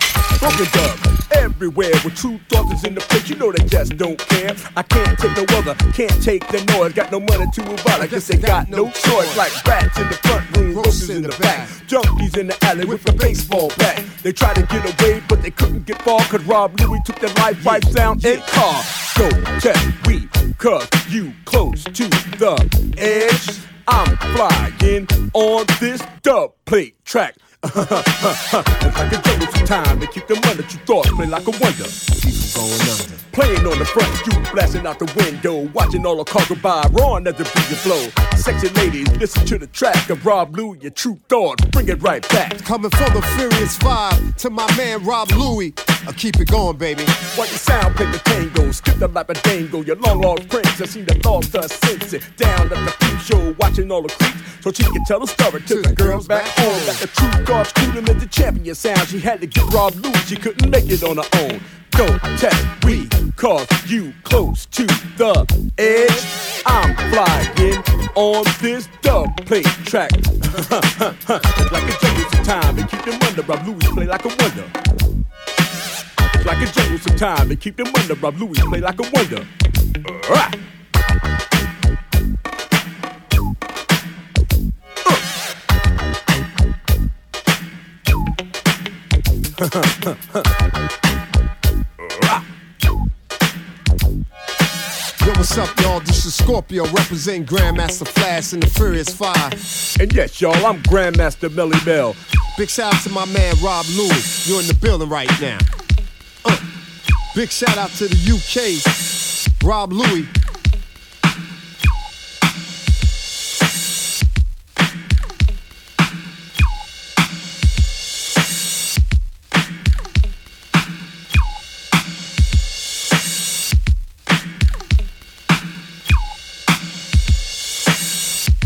Broken 0.40 0.64
dub 0.72 0.98
everywhere 1.32 1.92
with 2.02 2.16
Tru 2.16 2.38
Thoughts 2.48 2.82
in 2.84 2.94
the 2.94 3.02
place. 3.02 3.28
You 3.28 3.36
know 3.36 3.52
they 3.52 3.62
just 3.66 3.98
don't 3.98 4.18
care. 4.18 4.56
I 4.74 4.82
can't 4.82 5.18
take 5.18 5.36
no 5.36 5.44
other, 5.58 5.74
can't 5.92 6.22
take 6.22 6.48
the 6.48 6.64
noise. 6.72 6.94
Got 6.94 7.12
no 7.12 7.20
money 7.20 7.44
to 7.52 7.64
move 7.66 7.86
out. 7.88 8.00
I 8.00 8.06
guess 8.06 8.26
they 8.26 8.38
got 8.38 8.70
no 8.70 8.90
choice. 8.90 9.36
Like 9.36 9.52
rats 9.66 9.98
in 9.98 10.08
the 10.08 10.14
front 10.14 10.56
room, 10.56 10.76
roaches 10.76 11.10
in 11.10 11.24
the 11.24 11.36
back, 11.38 11.68
junkies 11.86 12.38
in 12.38 12.46
the 12.46 12.64
alley 12.64 12.86
with 12.86 13.02
the 13.02 13.12
baseball 13.12 13.70
bat. 13.76 14.02
They 14.22 14.32
tried 14.32 14.54
to 14.54 14.62
get 14.62 15.02
away, 15.02 15.22
but 15.28 15.42
they 15.42 15.50
couldn't 15.50 15.84
get 15.84 16.00
far. 16.00 16.20
Cause 16.20 16.42
Rob 16.44 16.80
Luis 16.80 17.02
took 17.04 17.20
their 17.20 17.34
life 17.34 17.66
right 17.66 17.82
down 17.92 18.18
in 18.24 18.40
car. 18.46 18.82
Go 19.18 19.28
test 19.60 20.06
we, 20.06 20.26
cause 20.56 20.88
you 21.10 21.34
close 21.44 21.84
to 21.84 22.08
the 22.08 22.94
edge. 22.96 23.60
I'm 23.86 24.16
flying 24.34 25.06
on 25.34 25.66
this 25.80 26.02
dub 26.22 26.52
plate 26.64 27.04
track. 27.04 27.36
It's 27.64 28.98
like 28.98 29.12
a 29.12 29.22
jungle 29.22 29.46
time 29.66 30.00
to 30.00 30.06
keep 30.06 30.26
them 30.26 30.38
under. 30.44 30.62
Tru 30.62 30.78
Thoughts 30.80 31.10
play 31.12 31.26
like 31.26 31.46
a 31.46 31.50
wonder. 31.50 31.88
People 32.20 32.46
going 32.54 32.80
under. 32.90 33.23
Playing 33.34 33.66
on 33.66 33.78
the 33.80 33.84
front 33.84 34.14
you 34.26 34.52
blasting 34.52 34.86
out 34.86 35.00
the 35.00 35.12
window, 35.16 35.68
watching 35.74 36.06
all 36.06 36.18
the 36.18 36.24
cars 36.24 36.46
go 36.46 36.54
by, 36.54 36.86
roaring 36.92 37.26
as 37.26 37.34
the 37.34 37.42
breeze 37.42 37.82
flow. 37.82 38.08
Sexy 38.36 38.68
ladies, 38.80 39.10
listen 39.16 39.44
to 39.46 39.58
the 39.58 39.66
track 39.66 40.08
of 40.08 40.24
Rob 40.24 40.54
Luis, 40.56 40.80
your 40.82 40.92
Tru 40.92 41.18
Thoughts, 41.28 41.64
bring 41.72 41.88
it 41.88 42.00
right 42.00 42.26
back. 42.28 42.56
Coming 42.58 42.92
from 42.92 43.12
the 43.12 43.22
Furious 43.36 43.76
Five 43.76 44.36
to 44.36 44.50
my 44.50 44.72
man 44.76 45.02
Rob 45.02 45.32
Luis. 45.32 45.72
I'll 46.04 46.10
uh, 46.10 46.12
keep 46.12 46.38
it 46.38 46.48
going, 46.48 46.76
baby. 46.76 47.02
While 47.34 47.48
your 47.48 47.58
sound 47.58 47.96
play 47.96 48.06
the 48.06 48.18
tango, 48.18 48.70
skip 48.70 48.98
the 48.98 49.08
lap 49.08 49.28
of 49.30 49.42
dango, 49.42 49.82
your 49.82 49.96
long 49.96 50.20
lost 50.20 50.52
have 50.52 50.88
seen 50.88 51.04
the 51.04 51.20
lost 51.24 51.54
her 51.54 51.66
sense 51.66 52.12
it. 52.12 52.22
Down 52.36 52.60
at 52.60 52.68
the 52.70 52.94
peep 53.00 53.18
show, 53.18 53.56
watching 53.58 53.90
all 53.90 54.02
the 54.02 54.10
creeps, 54.10 54.62
so 54.62 54.70
she 54.70 54.84
can 54.84 55.04
tell 55.06 55.18
the 55.18 55.26
story 55.26 55.60
to 55.60 55.82
the 55.82 55.92
girls 55.92 56.28
back 56.28 56.46
home. 56.58 56.86
Like 56.86 56.98
the 56.98 57.08
Tru 57.08 57.44
Thoughts, 57.44 57.72
cooling 57.72 58.06
in 58.06 58.18
the 58.18 58.26
champion 58.26 58.76
sound. 58.76 59.08
She 59.08 59.18
had 59.18 59.40
to 59.40 59.48
get 59.48 59.64
Rob 59.72 59.94
Luis, 59.96 60.28
she 60.28 60.36
couldn't 60.36 60.70
make 60.70 60.88
it 60.88 61.02
on 61.02 61.16
her 61.16 61.28
own. 61.40 61.60
Don't 61.96 62.20
test 62.38 62.84
we, 62.84 63.06
cause 63.36 63.68
you 63.86 64.12
close 64.24 64.66
to 64.66 64.84
the 65.16 65.46
edge. 65.78 66.62
I'm 66.66 66.92
flying 67.12 67.78
on 68.16 68.44
this 68.60 68.88
dub 69.00 69.36
plate 69.46 69.64
track. 69.84 70.10
like 71.70 71.88
a 71.88 71.96
jungle 72.00 72.30
sometime, 72.32 72.78
and 72.78 72.88
keep 72.88 73.04
them 73.04 73.22
under. 73.22 73.42
Rob 73.42 73.64
Luis 73.64 73.88
play 73.90 74.06
like 74.06 74.24
a 74.24 74.28
wonder. 74.28 74.68
Like 76.44 76.68
a 76.68 76.72
jungle 76.72 76.98
sometime, 76.98 77.50
and 77.52 77.60
keep 77.60 77.76
them 77.76 77.86
under. 77.94 78.14
Rob 78.14 78.40
Luis 78.40 78.60
play 78.60 78.80
like 78.80 78.98
a 78.98 79.10
wonder. 79.12 79.46
Alright. 80.28 80.58
Yo, 83.32 83.54
uh. 90.34 90.90
what's 95.44 95.58
up, 95.58 95.80
y'all? 95.80 96.00
This 96.00 96.24
is 96.24 96.34
Scorpio 96.34 96.84
representing 96.84 97.44
Grandmaster 97.44 98.08
Flash 98.08 98.54
and 98.54 98.62
the 98.62 98.66
Furious 98.66 99.10
Five. 99.10 99.52
And 100.00 100.10
yes, 100.14 100.40
y'all, 100.40 100.54
I'm 100.64 100.82
Grandmaster 100.84 101.50
Melle 101.50 101.84
Mel. 101.84 102.16
Big 102.56 102.70
shout 102.70 102.94
out 102.94 103.02
to 103.02 103.10
my 103.10 103.26
man 103.26 103.54
Rob 103.62 103.84
Luis. 103.94 104.48
You're 104.48 104.62
in 104.62 104.66
the 104.66 104.74
building 104.74 105.10
right 105.10 105.28
now. 105.42 105.58
Uh, 106.46 106.58
big 107.34 107.50
shout 107.50 107.76
out 107.76 107.90
to 107.90 108.08
the 108.08 108.16
UK, 108.32 109.62
Rob 109.62 109.92
Luis. 109.92 110.26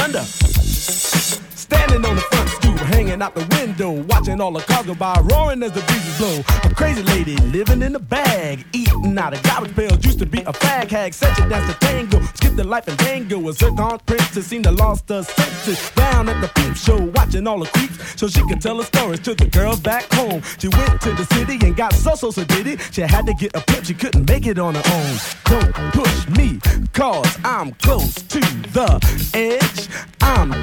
under. 0.00 0.24
Standing 0.80 2.04
on 2.06 2.16
the 2.16 2.22
front 2.22 2.48
stoop, 2.48 2.78
hanging 2.78 3.20
out 3.20 3.34
the 3.34 3.46
window, 3.56 3.90
watching 3.90 4.40
all 4.40 4.52
the 4.52 4.60
cars 4.60 4.86
go 4.86 4.94
by, 4.94 5.14
roaring 5.24 5.62
as 5.62 5.72
the 5.72 5.82
breezes 5.82 6.16
blow. 6.16 6.42
A 6.64 6.74
crazy 6.74 7.02
lady 7.02 7.36
living 7.52 7.82
in 7.82 7.94
a 7.94 7.98
bag, 7.98 8.64
eating 8.72 9.18
out 9.18 9.34
of 9.34 9.42
garbage 9.42 9.76
pails. 9.76 10.02
Used 10.04 10.18
to 10.20 10.26
be 10.26 10.40
a 10.40 10.52
fag 10.52 10.88
hag, 10.88 11.12
such 11.12 11.38
a 11.38 11.48
dance 11.48 11.70
to 11.70 11.78
tango. 11.80 12.20
Skipped 12.34 12.56
the 12.56 12.64
life 12.64 12.88
and 12.88 12.98
tango. 12.98 13.46
A 13.48 13.52
zircon 13.52 13.98
princess 14.06 14.46
seemed 14.46 14.64
to 14.64 14.70
lost 14.72 15.06
her 15.10 15.22
senses. 15.22 15.90
Down 15.90 16.30
at 16.30 16.40
the 16.40 16.48
peep 16.48 16.74
show, 16.74 16.98
watching 17.14 17.46
all 17.46 17.58
the 17.58 17.66
creeps, 17.66 18.18
so 18.18 18.26
she 18.26 18.40
could 18.48 18.62
tell 18.62 18.78
her 18.78 18.84
stories 18.84 19.20
to 19.20 19.34
the 19.34 19.46
girls 19.46 19.80
back 19.80 20.10
home. 20.14 20.40
She 20.58 20.68
went 20.68 21.00
to 21.02 21.12
the 21.12 21.26
city 21.34 21.58
and 21.66 21.76
got 21.76 21.92
so 21.92 22.14
so 22.14 22.30
so 22.30 22.44
did 22.44 22.66
it. 22.66 22.80
She 22.90 23.02
had 23.02 23.26
to 23.26 23.34
get 23.34 23.54
a 23.54 23.60
pimp, 23.60 23.84
she 23.84 23.92
couldn't 23.92 24.26
make 24.26 24.46
it 24.46 24.58
on 24.58 24.76
her 24.76 24.82
own. 24.94 25.16
Don't 25.44 25.74
push 25.92 26.28
me, 26.28 26.58
cause 26.94 27.36
I'm 27.44 27.72
close 27.72 28.14
to 28.14 28.40
the 28.72 29.30
edge. 29.34 29.88
I'm 30.22 30.62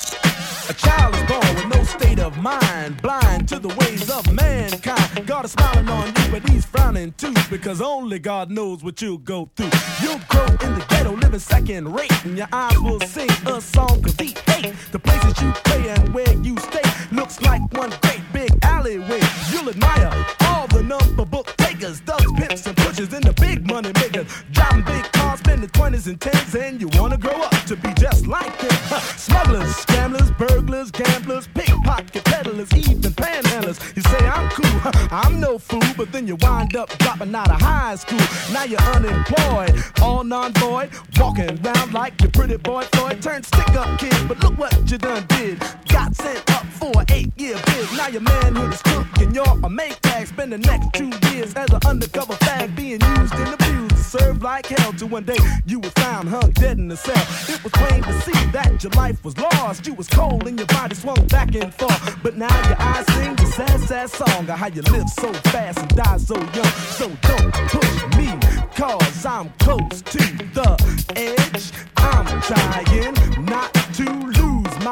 A 0.69 0.73
child 0.73 1.15
is 1.15 1.23
born 1.23 1.55
with 1.55 1.75
no 1.75 1.83
state 1.83 2.19
of 2.19 2.37
mind, 2.37 3.01
blind 3.01 3.47
to 3.49 3.59
the 3.59 3.69
ways 3.79 4.09
of 4.09 4.31
mankind. 4.31 5.25
God 5.25 5.45
is 5.45 5.51
smiling 5.51 5.89
on 5.89 6.07
you, 6.07 6.31
but 6.31 6.47
he's 6.49 6.65
frowning 6.65 7.13
too, 7.13 7.33
because 7.49 7.81
only 7.81 8.19
God 8.19 8.51
knows 8.51 8.83
what 8.83 9.01
you'll 9.01 9.17
go 9.17 9.49
through. 9.55 9.71
You'll 10.01 10.21
grow 10.29 10.45
in 10.45 10.75
the 10.75 10.85
ghetto, 10.89 11.15
living 11.15 11.39
second 11.39 11.93
rate, 11.93 12.25
and 12.25 12.37
your 12.37 12.47
eyes 12.53 12.79
will 12.79 12.99
sing 13.01 13.29
a 13.47 13.59
song, 13.59 14.01
cause 14.01 14.15
he 14.19 14.35
hate 14.47 14.73
the 14.91 14.99
places 14.99 15.41
you 15.41 15.51
play 15.63 15.89
and 15.89 16.13
where 16.13 16.33
you 16.41 16.57
stay. 16.57 16.83
Looks 17.11 17.41
like 17.41 17.61
one 17.73 17.91
great 18.01 18.21
big 18.31 18.51
alleyway. 18.63 19.21
You'll 19.51 19.69
admire 19.69 20.25
all 20.41 20.67
the 20.67 20.83
number 20.83 21.25
book 21.25 21.47
takers, 21.57 21.99
thugs, 22.01 22.31
pimps, 22.33 22.65
and 22.67 22.77
pushers, 22.77 23.11
and 23.13 23.23
the 23.23 23.33
big 23.33 23.67
money 23.67 23.91
makers. 23.95 24.27
Driving 24.51 24.83
big 24.85 25.20
spending 25.67 25.99
20s 25.99 26.07
and 26.07 26.19
10s, 26.19 26.59
and 26.59 26.81
you 26.81 26.87
wanna 26.99 27.17
grow 27.17 27.39
up 27.41 27.51
to 27.65 27.75
be 27.75 27.93
just 27.93 28.27
like 28.27 28.57
them. 28.59 29.01
Smugglers, 29.17 29.75
scramblers, 29.75 30.31
burglars, 30.31 30.91
gamblers, 30.91 31.47
pickpocket 31.53 32.23
peddlers, 32.23 32.71
even 32.73 33.11
panhandlers. 33.13 33.79
You 33.95 34.01
say 34.01 34.27
I'm 34.27 34.49
cool, 34.49 34.91
I'm 35.11 35.39
no 35.39 35.57
fool, 35.57 35.83
but 35.97 36.11
then 36.11 36.27
you 36.27 36.35
wind 36.41 36.75
up 36.75 36.89
dropping 36.99 37.33
out 37.35 37.49
of 37.49 37.61
high 37.61 37.95
school. 37.95 38.19
Now 38.51 38.63
you're 38.63 38.81
unemployed, 38.95 39.83
all 40.01 40.23
non-void, 40.23 40.89
walking 41.17 41.59
around 41.63 41.93
like 41.93 42.19
your 42.21 42.31
pretty 42.31 42.57
boy 42.57 42.83
Floyd. 42.93 43.21
Turned 43.21 43.45
stick-up 43.45 43.99
kid, 43.99 44.15
but 44.27 44.41
look 44.43 44.57
what 44.57 44.73
you 44.89 44.97
done 44.97 45.25
did. 45.29 45.59
Got 45.89 46.15
sent 46.15 46.49
up 46.51 46.65
for 46.65 46.91
an 47.01 47.05
eight-year 47.09 47.55
bid. 47.65 47.87
Now 47.97 48.07
your 48.07 48.21
manhood 48.21 48.73
is 48.73 48.81
cooked 48.81 49.21
and 49.21 49.35
you're 49.35 49.43
a 49.43 49.69
Maytag. 49.69 50.27
Spend 50.27 50.53
the 50.53 50.57
next 50.57 50.93
two 50.93 51.11
years 51.29 51.53
as 51.53 51.69
an 51.69 51.79
undercover 51.85 52.33
fag 52.33 52.75
being 52.75 53.01
used 53.01 53.33
and 53.35 53.53
abused. 53.53 53.90
Served 54.11 54.43
like 54.43 54.65
hell 54.65 54.91
till 54.91 55.07
one 55.07 55.23
day 55.23 55.37
you 55.65 55.79
was 55.79 55.93
found 55.93 56.27
hung 56.27 56.51
dead 56.51 56.77
in 56.77 56.89
the 56.89 56.97
cell. 56.97 57.15
It 57.47 57.63
was 57.63 57.71
plain 57.71 58.03
to 58.03 58.21
see 58.23 58.45
that 58.51 58.83
your 58.83 58.91
life 58.91 59.23
was 59.23 59.37
lost. 59.37 59.87
You 59.87 59.93
was 59.93 60.09
cold 60.09 60.45
and 60.49 60.59
your 60.59 60.67
body 60.67 60.95
swung 60.95 61.25
back 61.27 61.55
and 61.55 61.73
forth. 61.73 62.21
But 62.21 62.35
now 62.35 62.53
your 62.67 62.75
eyes 62.77 63.05
sing 63.13 63.37
the 63.37 63.45
sad, 63.45 63.79
sad 63.79 64.09
song 64.09 64.49
of 64.49 64.57
how 64.57 64.67
you 64.67 64.81
live 64.81 65.07
so 65.11 65.31
fast 65.51 65.79
and 65.79 65.95
die 65.95 66.17
so 66.17 66.35
young. 66.35 66.73
So 66.99 67.07
don't 67.21 67.53
push 67.53 68.17
me, 68.17 68.37
cause 68.75 69.25
I'm 69.25 69.49
close 69.59 70.01
to 70.01 70.17
the 70.55 70.75
edge. 71.15 71.71
I'm 71.95 72.41
trying 72.41 73.45
not 73.45 73.73
to 73.93 74.03
lose 74.03 74.40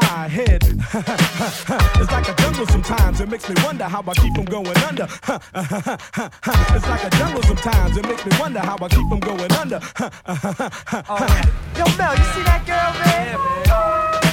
my 0.02 0.28
head. 0.28 0.64
it's 2.02 2.12
like 2.12 2.28
a 2.28 2.36
jungle 2.42 2.66
sometimes, 2.68 3.22
it 3.22 3.30
makes 3.30 3.48
me 3.50 3.56
wonder 3.64 3.86
how 3.86 4.04
I 4.06 4.14
keep 4.14 4.34
from 4.36 4.46
going 4.46 4.78
under. 4.90 5.04
it's 6.76 6.88
like 6.88 7.04
a 7.04 7.10
jungle 7.18 7.44
sometimes, 7.44 7.98
it 7.98 8.06
makes 8.08 8.26
me 8.26 8.32
wonder 8.40 8.60
how 8.60 8.78
I 8.82 8.88
keep 8.90 9.08
from 9.10 9.20
going 9.20 9.52
under. 9.54 9.80
Oh, 11.12 11.26
Yo, 11.78 11.86
Mel, 11.98 12.16
you 12.18 12.24
see 12.36 12.44
that 12.44 12.64
girl, 12.66 12.92
man? 13.02 13.38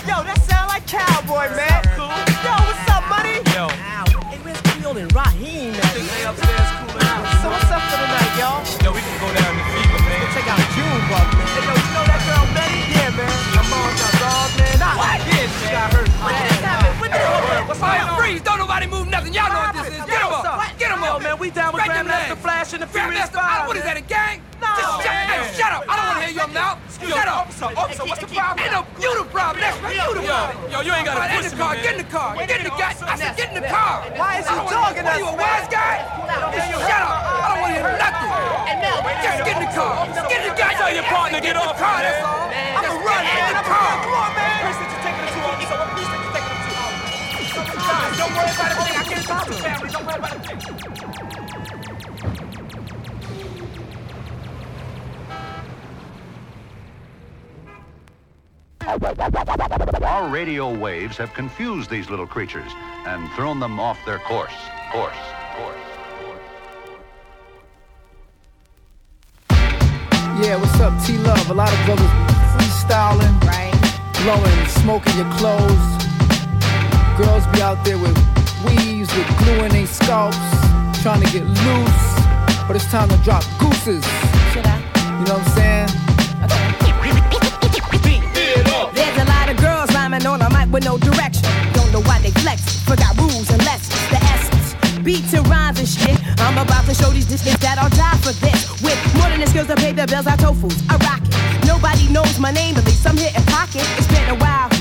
Yo, 0.09 0.23
that 0.25 0.41
sound 0.43 0.69
like 0.69 0.87
cowboy, 0.87 1.49
man. 1.57 1.83
Yo, 1.97 2.53
what's 2.67 2.91
up, 2.91 3.05
money? 3.09 3.39
Yo. 3.55 3.69
Hey, 4.29 4.39
where's 4.43 4.61
Camille 4.63 4.97
and 4.99 5.11
Rahiem 5.13 5.75
at? 5.75 5.86
Nobody 18.77 18.87
move 18.93 19.09
nothing. 19.11 19.33
Y'all 19.33 19.49
know 19.49 19.61
what 19.61 19.75
this 19.75 19.97
is. 19.97 20.05
Get 20.05 20.21
him 20.21 20.33
up. 20.33 20.79
Get 20.79 20.91
him 20.93 21.01
Yo, 21.01 21.17
up. 21.17 21.23
man, 21.23 21.39
we 21.39 21.51
down 21.51 21.73
with 21.73 21.83
Grandmaster. 21.83 22.37
Flash 22.37 22.73
and 22.73 22.83
the 22.83 22.87
Furious 22.87 23.31
Five, 23.31 23.67
What 23.67 23.77
is 23.77 23.85
that, 23.85 23.97
a 23.97 24.05
gang? 24.05 24.43
No, 24.61 24.69
Just 24.77 25.05
shut, 25.05 25.13
hey, 25.13 25.41
shut 25.57 25.73
up. 25.73 25.85
I 25.89 25.93
don't 25.97 26.07
want 26.09 26.19
to 26.21 26.25
hear 26.29 26.37
your 26.37 26.51
mouth. 26.53 26.79
Shut 26.97 27.29
up. 27.29 27.49
Officer, 27.49 27.69
officer, 27.77 28.05
what's 28.05 28.21
the 28.21 28.29
problem? 28.33 28.65
Ain't 28.65 28.73
no, 28.73 28.83
you 29.01 29.11
the 29.17 29.29
problem. 29.29 29.61
That's 29.61 29.77
right. 29.81 29.97
You 29.97 30.17
the 30.17 30.25
Yo, 30.25 30.33
problem. 30.33 30.73
yo, 30.73 30.79
you 30.81 30.93
ain't 30.97 31.09
All 31.09 31.17
right, 31.17 31.33
push 31.37 31.45
in 31.45 31.53
the 31.53 31.57
me, 31.57 31.63
car. 31.63 31.73
Get 31.77 31.93
in 31.97 32.01
the 32.05 32.11
car. 32.13 32.31
Get 32.37 32.59
in 32.61 32.65
the 32.69 32.77
car. 32.77 32.93
I 33.05 33.17
said, 33.17 33.37
get 33.37 33.49
in 33.53 33.57
the 33.61 33.69
car. 33.69 33.95
Why 34.17 34.41
is 34.41 34.45
he 34.45 34.53
I 34.53 34.57
don't 34.57 34.65
wanna- 34.65 34.97
us, 34.97 35.09
Are 35.09 35.21
you 35.21 35.29
a 35.29 35.37
wise 35.37 35.69
guy? 35.73 35.95
you 36.73 36.79
Shut 36.81 37.01
up. 37.05 37.17
I 37.17 37.47
don't 37.53 37.61
want 37.65 37.73
to 37.73 37.81
hear 37.81 37.97
nothing. 37.97 38.33
Just 39.25 39.39
get 39.45 39.57
in 39.57 39.63
the 39.65 39.73
car. 39.73 39.93
Get 40.29 40.41
in 40.41 40.49
the 40.53 40.57
car. 40.57 40.71
Tell 40.77 40.93
your 40.93 41.07
partner, 41.09 41.41
get 41.41 41.57
in 41.57 41.65
the 41.65 41.77
car. 41.81 41.99
That's 42.05 42.21
all. 42.25 42.49
I'ma 42.53 42.93
run, 43.05 43.23
get 43.25 43.49
in 43.53 43.57
the 43.57 43.67
car. 43.73 43.93
Come 44.05 44.13
on, 44.13 44.31
man. 44.37 44.57
Chris, 44.65 44.77
you 44.81 44.89
taking 45.05 45.25
it 45.25 45.33
to, 45.33 45.41
officer. 45.49 45.96
Don't 48.17 48.35
worry 48.35 48.51
about 48.51 48.73
a 48.73 48.75
thing. 48.83 48.97
I 48.97 49.05
can't 49.05 49.27
talk 49.27 49.47
to 49.47 49.53
family. 49.53 49.91
Don't 49.91 50.07
worry 50.07 50.17
about 50.17 50.33
a 50.35 50.39
thing. 50.41 50.57
Our 60.03 60.29
radio 60.29 60.73
waves 60.75 61.17
have 61.19 61.35
confused 61.35 61.91
these 61.91 62.09
little 62.09 62.27
creatures 62.27 62.73
and 63.07 63.31
thrown 63.33 63.61
them 63.61 63.79
off 63.79 63.99
their 64.07 64.19
course. 64.21 64.55
Course. 64.91 65.17
Course. 65.55 65.77
Yeah, 70.41 70.57
what's 70.57 70.81
up, 70.81 71.05
T 71.05 71.19
Love? 71.19 71.51
A 71.51 71.55
lot 71.55 71.73
of 71.73 71.85
brothers 71.85 72.11
freestyling, 72.57 73.41
right? 73.45 73.73
Blowing, 74.23 74.67
smoking 74.69 75.17
your 75.17 75.31
clothes. 75.33 76.06
Girls 77.17 77.47
be 77.47 77.63
out 77.63 77.83
there 77.83 77.97
with 77.97 78.15
weaves, 78.67 79.09
with 79.17 79.27
glue 79.39 79.65
in 79.65 79.73
their 79.73 79.87
scalps, 79.87 80.37
trying 81.01 81.23
to 81.25 81.33
get 81.33 81.45
loose. 81.45 82.07
But 82.69 82.77
it's 82.77 82.91
time 82.93 83.09
to 83.09 83.17
drop 83.25 83.43
gooses. 83.59 84.05
Should 84.53 84.67
I? 84.67 84.77
You 85.17 85.25
know 85.25 85.41
what 85.41 85.49
I'm 85.49 85.57
saying? 85.57 85.89
There's 88.93 89.17
a 89.17 89.25
lot 89.25 89.49
of 89.49 89.57
girls 89.57 89.89
rhyming 89.95 90.27
on 90.27 90.43
a 90.43 90.51
mic 90.51 90.71
with 90.71 90.85
no 90.85 90.99
direction. 90.99 91.49
Don't 91.73 91.91
know 91.91 92.03
why 92.03 92.21
they 92.21 92.33
flex. 92.43 92.85
Forgot 92.85 93.17
rules 93.17 93.49
and 93.49 93.65
lessons. 93.65 93.97
The 94.13 94.21
essence. 94.21 94.75
Beats 95.03 95.33
and 95.33 95.49
rhymes 95.49 95.79
and 95.79 95.89
shit. 95.89 96.21
I'm 96.41 96.59
about 96.59 96.85
to 96.85 96.95
show 96.95 97.09
these 97.09 97.25
dishes 97.25 97.57
that 97.65 97.79
I'll 97.79 97.89
die 97.97 98.19
for 98.21 98.37
this. 98.45 98.69
With 98.83 99.01
more 99.17 99.31
than 99.31 99.41
the 99.41 99.47
skills 99.47 99.69
to 99.69 99.77
pay 99.77 99.93
the 99.93 100.07
bills, 100.07 100.27
I 100.27 100.37
told 100.37 100.59
fools. 100.59 100.77
I 100.91 100.97
rock 101.01 101.23
it. 101.25 101.67
Nobody 101.67 102.13
knows 102.13 102.39
my 102.39 102.51
name, 102.51 102.77
at 102.77 102.85
least 102.85 103.09
I'm 103.09 103.17
hitting 103.17 103.43
pocket. 103.45 103.89
It's 103.97 104.07
been 104.07 104.29
a 104.29 104.35
while. 104.35 104.76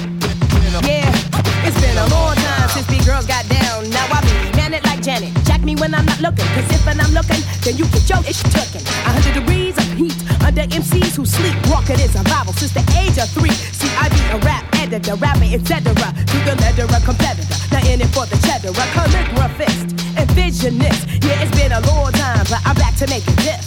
It's 1.66 1.82
been 1.82 1.98
a 1.98 2.06
long 2.14 2.36
time 2.38 2.70
since 2.70 2.86
these 2.86 3.06
girls 3.06 3.26
got 3.26 3.42
down. 3.50 3.90
Now 3.90 4.06
I 4.14 4.22
be 4.22 4.54
man 4.54 4.78
it 4.78 4.86
like 4.86 5.02
Janet. 5.02 5.34
Jack 5.50 5.66
me 5.66 5.74
when 5.76 5.96
I'm 5.96 6.06
not 6.06 6.22
looking. 6.22 6.46
Cause 6.54 6.70
if 6.70 6.86
I'm 6.86 7.02
looking, 7.10 7.42
then 7.66 7.74
you 7.74 7.90
get 7.90 8.06
your 8.06 8.22
ish 8.30 8.46
tooken. 8.54 8.86
A 8.86 9.10
hundred 9.10 9.34
degrees 9.34 9.74
of 9.74 9.90
heat 9.98 10.14
under 10.46 10.62
MCs 10.70 11.18
who 11.18 11.26
sleep. 11.26 11.58
Walking 11.66 11.98
in 11.98 12.10
survival 12.14 12.54
since 12.54 12.70
the 12.78 12.86
age 13.02 13.18
of 13.18 13.26
three. 13.34 13.50
See, 13.74 13.90
I 13.98 14.14
be 14.14 14.22
a 14.30 14.38
rap 14.46 14.62
editor, 14.78 15.16
rapper, 15.18 15.50
etc. 15.50 15.90
To 15.90 16.38
the 16.46 16.54
letter, 16.62 16.86
a 16.86 17.00
competitor. 17.02 17.58
Now 17.74 17.82
in 17.90 17.98
it 17.98 18.14
for 18.14 18.30
the 18.30 18.38
cheddar, 18.46 18.70
a 18.70 18.86
calligraphist. 18.94 19.98
Envision 20.22 20.78
this. 20.78 21.02
Yeah, 21.26 21.42
it's 21.42 21.50
been 21.58 21.74
a 21.74 21.82
long 21.90 22.14
time, 22.14 22.46
but 22.46 22.62
I'm 22.62 22.78
back 22.78 22.94
to 23.02 23.08
make 23.10 23.26
it 23.26 23.38
this. 23.42 23.66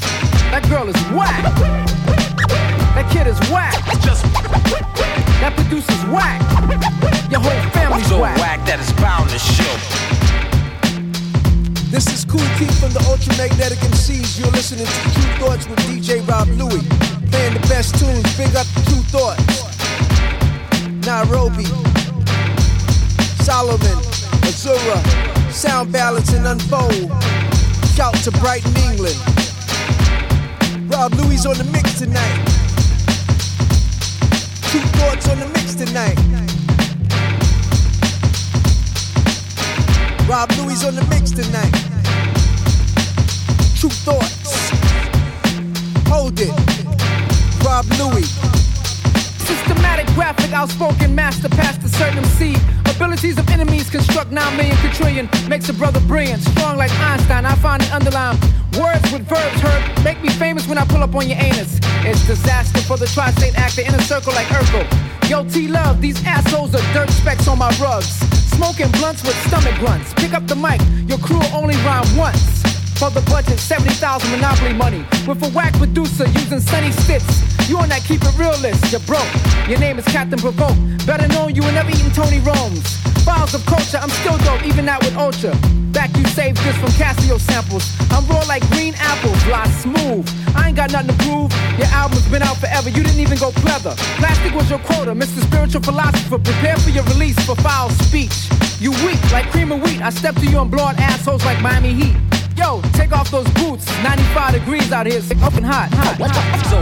That 0.55 0.62
girl 0.70 0.86
is 0.86 0.94
whack. 1.11 2.18
That 2.95 3.11
kid 3.11 3.26
is 3.26 3.39
whack. 3.51 3.74
Just 4.01 4.24
that 5.41 5.53
producer's 5.55 6.05
whack. 6.11 6.41
Your 7.30 7.41
whole 7.41 7.70
family's 7.70 8.09
so 8.09 8.20
whack. 8.20 8.36
whack 8.39 8.64
that 8.66 8.80
it's 8.80 8.93
bound 9.01 9.30
to 9.30 9.39
show. 9.39 9.74
This 11.91 12.07
is 12.12 12.24
Kool 12.24 12.41
Keith 12.59 12.74
from 12.80 12.93
the 12.93 13.01
Ultramagnetic 13.09 13.80
MCs. 13.80 14.39
You're 14.39 14.51
listening 14.53 14.86
to 14.86 15.01
Tru 15.14 15.24
Thoughts 15.41 15.66
with 15.68 15.78
DJ 15.89 16.20
Rob 16.28 16.49
Luis. 16.49 16.84
Playing 17.30 17.55
the 17.55 17.64
best 17.68 17.99
tunes, 17.99 18.24
big 18.36 18.55
up 18.57 18.66
Tru 18.84 19.01
Thoughts. 19.09 19.64
Nairobi, 21.07 21.64
Solomon, 23.41 23.99
Azura, 24.45 25.01
Sound 25.51 25.93
Balance 25.93 26.32
and 26.34 26.47
Unfold. 26.47 27.09
Shout 27.95 28.14
to 28.24 28.30
Brighton, 28.32 28.76
England. 28.84 29.16
Rob 30.91 31.14
Luis's 31.14 31.47
on 31.47 31.57
the 31.57 31.68
mix 31.72 31.99
tonight. 31.99 32.68
Tru 34.69 34.81
Thoughts 34.81 35.27
on 35.31 35.39
the 35.41 35.47
mix 35.49 35.75
tonight. 35.75 36.19
Rob 40.29 40.51
Luis's 40.59 40.85
on 40.85 40.95
the 40.95 41.05
mix 41.09 41.31
tonight. 41.31 41.73
Tru 43.81 43.89
Thoughts. 43.89 44.69
Hold 46.11 46.39
it. 46.39 46.53
Rob 47.64 47.87
Luis. 47.97 48.29
Systematic, 49.49 50.07
graphic, 50.09 50.53
outspoken, 50.53 51.14
master, 51.14 51.49
past 51.49 51.83
a 51.83 51.89
certain 51.89 52.19
MC. 52.19 52.55
Abilities 52.91 53.39
of 53.39 53.49
enemies 53.49 53.89
construct 53.89 54.33
9 54.33 54.57
million 54.59 54.77
quadrillion. 54.77 55.31
Makes 55.49 55.71
a 55.71 55.73
brother 55.73 56.01
brilliant, 56.01 56.43
strong 56.43 56.77
like 56.77 56.93
Einstein. 57.01 57.47
I 57.47 57.55
find 57.55 57.83
it 57.83 57.91
underlined. 57.91 58.39
Words 58.79 59.11
with 59.11 59.22
verbs 59.22 59.61
heard 59.61 60.05
make 60.05 60.22
me 60.22 60.29
famous 60.29 60.68
when 60.68 60.79
I 60.79 60.85
pull 60.85 61.03
up 61.03 61.12
on 61.16 61.29
your 61.29 61.39
anus. 61.39 61.81
It's 62.07 62.24
disaster 62.29 62.81
for 62.83 62.97
the 62.97 63.07
tri 63.07 63.33
state 63.33 63.59
actor 63.59 63.81
in 63.81 63.93
a 63.93 64.01
circle 64.01 64.33
like 64.35 64.47
Urkel. 64.47 64.87
Yo, 65.29 65.43
T 65.49 65.66
Love, 65.66 66.01
these 66.01 66.24
assholes 66.24 66.76
are 66.76 66.93
dirt 66.95 67.11
specks 67.11 67.49
on 67.49 67.59
my 67.59 67.70
rugs. 67.83 68.07
Smoking 68.55 68.91
blunts 68.93 69.24
with 69.24 69.35
stomach 69.49 69.74
grunts. 69.81 70.14
Pick 70.14 70.33
up 70.33 70.47
the 70.47 70.55
mic, 70.55 70.81
your 71.09 71.18
crew 71.18 71.43
only 71.53 71.74
rhyme 71.83 72.16
once. 72.16 72.68
For 72.99 73.11
the 73.11 73.22
budget, 73.30 73.61
70,000 73.61 74.28
Monopoly 74.32 74.74
money. 74.74 75.07
With 75.22 75.38
a 75.46 75.51
whack 75.55 75.72
producer 75.78 76.26
using 76.34 76.59
sunny 76.59 76.90
sticks. 76.90 77.30
You 77.70 77.78
on 77.78 77.88
that 77.94 78.03
keep 78.03 78.18
it 78.26 78.34
real 78.34 78.59
list, 78.59 78.90
you're 78.90 79.07
broke. 79.07 79.30
Your 79.70 79.78
name 79.78 80.03
is 80.03 80.05
Captain 80.07 80.38
Provoke. 80.38 80.74
Better 81.07 81.28
known 81.28 81.55
you 81.55 81.62
and 81.62 81.78
never 81.78 81.94
eaten 81.94 82.11
Tony 82.11 82.42
Rome's. 82.42 82.82
Files 83.22 83.55
of 83.55 83.62
culture, 83.70 84.03
I'm 84.03 84.11
still 84.11 84.34
dope, 84.42 84.66
even 84.66 84.88
out 84.88 84.99
with 85.07 85.14
Ultra. 85.14 85.55
Back 85.94 86.11
you 86.18 86.26
saved 86.34 86.59
this 86.66 86.74
from 86.82 86.90
Casio 86.99 87.38
samples. 87.38 87.86
I'm 88.11 88.26
raw 88.26 88.42
like 88.51 88.66
green 88.74 88.94
apples, 88.99 89.38
lie 89.46 89.70
smooth. 89.78 90.26
I 90.59 90.66
ain't 90.66 90.76
got 90.76 90.90
nothing 90.90 91.14
to 91.14 91.18
prove. 91.22 91.55
Your 91.78 91.86
album's 91.94 92.26
been 92.26 92.42
out 92.42 92.59
forever, 92.59 92.90
you 92.90 93.07
didn't 93.07 93.22
even 93.22 93.38
go 93.38 93.55
clever. 93.62 93.94
Plastic 94.18 94.51
was 94.59 94.68
your 94.68 94.82
quota, 94.82 95.14
Mr. 95.14 95.38
Spiritual 95.46 95.86
Philosopher. 95.86 96.42
Prepare 96.42 96.76
for 96.82 96.90
your 96.90 97.05
release 97.14 97.38
for 97.46 97.55
foul 97.62 97.90
speech. 98.11 98.51
You 98.82 98.90
weak 99.07 99.22
like 99.30 99.46
cream 99.55 99.70
of 99.70 99.86
wheat. 99.86 100.03
I 100.03 100.11
step 100.11 100.34
to 100.34 100.46
you 100.51 100.59
and 100.59 100.68
blow 100.68 100.90
out 100.90 100.99
assholes 100.99 101.44
like 101.44 101.62
Miami 101.62 101.94
Heat. 101.94 102.16
Yo, 102.59 102.83
take 102.95 103.13
off 103.13 103.31
those 103.31 103.49
boots. 103.53 103.87
95 104.03 104.53
degrees 104.55 104.91
out 104.91 105.07
here, 105.07 105.21
sick 105.21 105.39
and 105.55 105.65
hot. 105.65 105.91
hot. 105.93 106.19
So 106.67 106.77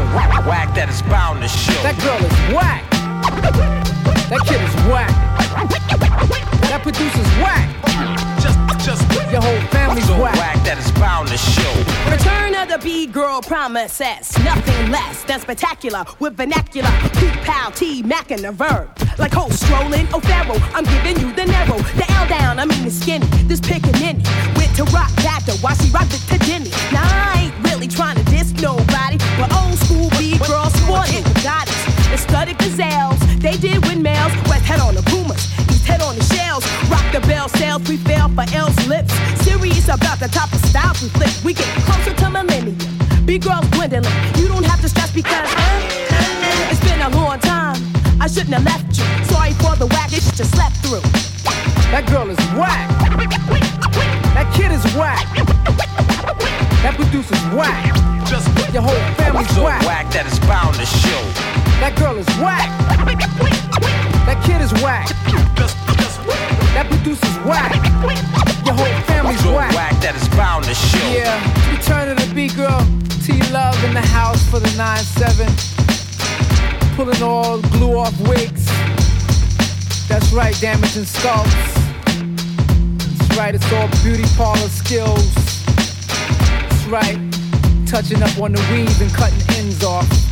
whack, 0.48 0.74
that 0.74 0.88
bound 1.02 1.42
to 1.42 1.48
show. 1.48 1.76
That 1.82 2.00
girl 2.00 2.16
is 2.16 2.32
whack. 2.56 2.80
That 4.30 4.40
kid 4.48 4.62
is 4.64 4.74
whack. 4.88 5.12
That 6.70 6.80
producer's 6.82 7.28
whack. 7.44 7.68
Just, 8.40 8.65
just 8.86 9.02
your 9.32 9.42
whole 9.42 9.60
family's 9.74 10.06
so 10.06 10.14
whack. 10.22 10.36
whack 10.36 10.62
that 10.62 10.78
it's 10.78 10.92
bound 10.92 11.26
to 11.26 11.36
show. 11.36 11.74
Return 12.06 12.54
of 12.54 12.68
the 12.70 12.78
B 12.78 13.06
girl 13.08 13.42
promises 13.42 14.30
nothing 14.44 14.92
less 14.92 15.24
than 15.24 15.40
spectacular 15.40 16.04
with 16.20 16.36
vernacular. 16.36 16.88
P 17.18 17.26
pal 17.42 17.72
T 17.72 18.04
Mac 18.04 18.30
and 18.30 18.44
the 18.44 18.52
verb. 18.52 18.86
Like 19.18 19.32
host 19.32 19.66
strolling 19.66 20.06
O'Farrell, 20.14 20.62
I'm 20.70 20.84
giving 20.84 21.18
you 21.18 21.34
the 21.34 21.46
narrow, 21.46 21.78
the 21.98 22.06
L 22.12 22.28
down. 22.28 22.60
I 22.60 22.64
mean 22.64 22.84
the 22.84 22.90
skinny, 22.92 23.26
this 23.50 23.58
picking 23.58 23.96
in 24.06 24.20
it. 24.20 24.56
Went 24.56 24.76
to 24.76 24.84
rock 24.94 25.10
after 25.26 25.52
while 25.58 25.74
she 25.74 25.90
rocked 25.90 26.14
it 26.14 26.22
to 26.30 26.38
Jimmy. 26.46 26.70
Now 26.94 27.02
I 27.02 27.50
ain't 27.50 27.56
really 27.66 27.88
trying 27.88 28.22
to 28.22 28.24
diss 28.30 28.52
nobody, 28.62 29.18
but 29.34 29.50
old 29.50 29.74
school 29.82 30.10
B 30.10 30.38
girl 30.46 30.70
got 31.42 31.66
with 31.66 31.75
goddess. 32.16 32.26
The 32.26 32.32
studded 32.32 32.58
gazelles, 32.58 33.18
they 33.38 33.56
did 33.56 33.84
windmills. 33.86 34.32
West 34.48 34.64
head 34.64 34.80
on 34.80 34.94
the 34.94 35.02
boomers, 35.02 35.52
east 35.68 35.86
head 35.86 36.00
on 36.02 36.16
the 36.16 36.24
shells. 36.24 36.64
Rock 36.90 37.04
the 37.12 37.20
bell 37.26 37.48
sales, 37.48 37.88
we 37.88 37.96
fell 37.96 38.28
for 38.28 38.46
L's 38.54 38.76
lips. 38.88 39.12
Serious 39.44 39.88
about 39.88 40.18
the 40.18 40.28
top 40.28 40.52
of 40.52 40.60
styles 40.66 41.02
we 41.02 41.08
flip. 41.08 41.30
We 41.44 41.54
get 41.54 41.68
closer 41.84 42.14
to 42.14 42.30
millennium. 42.30 42.78
Big 43.26 43.42
girls 43.42 43.68
dwindling. 43.70 44.04
You 44.36 44.48
don't 44.48 44.64
have 44.64 44.80
to 44.82 44.88
stress 44.88 45.12
because 45.12 45.48
it's 46.70 46.80
been 46.80 47.00
a 47.00 47.10
long 47.10 47.38
time. 47.40 47.76
I 48.20 48.28
shouldn't 48.28 48.54
have 48.54 48.64
left 48.64 48.96
you. 48.96 49.04
Sorry 49.26 49.52
for 49.60 49.76
the 49.76 49.86
whack, 49.86 50.12
it's 50.12 50.30
just 50.36 50.54
slept 50.54 50.76
through. 50.86 51.04
That 51.92 52.06
girl 52.08 52.28
is 52.30 52.38
whack. 52.56 52.88
That 54.34 54.52
kid 54.54 54.72
is 54.72 54.84
whack. 54.96 55.24
That 56.82 56.94
producer's 56.96 57.42
whack. 57.54 57.94
Just 58.26 58.48
your 58.76 58.84
whole 58.84 59.14
family's 59.16 59.48
so 59.56 59.64
whack. 59.64 59.80
whack 59.88 60.12
that 60.12 60.26
it's 60.26 60.38
bound 60.40 60.76
to 60.76 60.84
show. 60.84 61.22
That 61.80 61.96
girl 61.96 62.12
is 62.20 62.28
whack. 62.36 62.68
That 64.28 64.36
kid 64.44 64.60
is 64.60 64.68
whack. 64.84 65.08
That 66.76 66.84
producer's 66.84 67.38
whack. 67.48 67.72
Your 68.68 68.76
whole 68.76 69.00
family's 69.08 69.40
so 69.40 69.56
whack. 69.56 69.72
whack 69.72 69.96
that 70.04 70.12
it's 70.12 70.28
bound 70.36 70.68
to 70.68 70.74
show. 70.76 71.00
Yeah, 71.08 71.40
return 71.72 72.12
of 72.12 72.20
the 72.20 72.28
beat 72.34 72.52
girl. 72.52 72.84
T 73.24 73.40
Love 73.48 73.82
in 73.82 73.94
the 73.94 74.04
house 74.12 74.44
for 74.50 74.60
the 74.60 74.68
9-7. 74.76 75.48
Pulling 76.96 77.22
all 77.22 77.62
glue 77.80 77.96
off 77.96 78.12
wigs. 78.28 78.68
That's 80.06 80.36
right, 80.36 80.52
damaging 80.60 81.08
skulls. 81.08 81.48
That's 83.00 83.38
right, 83.40 83.54
it's 83.54 83.72
all 83.72 83.88
beauty 84.04 84.28
parlor 84.36 84.68
skills. 84.68 85.32
That's 85.64 86.84
right, 86.92 87.16
touching 87.86 88.22
up 88.22 88.36
on 88.38 88.52
the 88.52 88.60
weave 88.72 89.00
and 89.00 89.12
cutting 89.14 89.56
ends 89.56 89.84
off. 89.84 90.25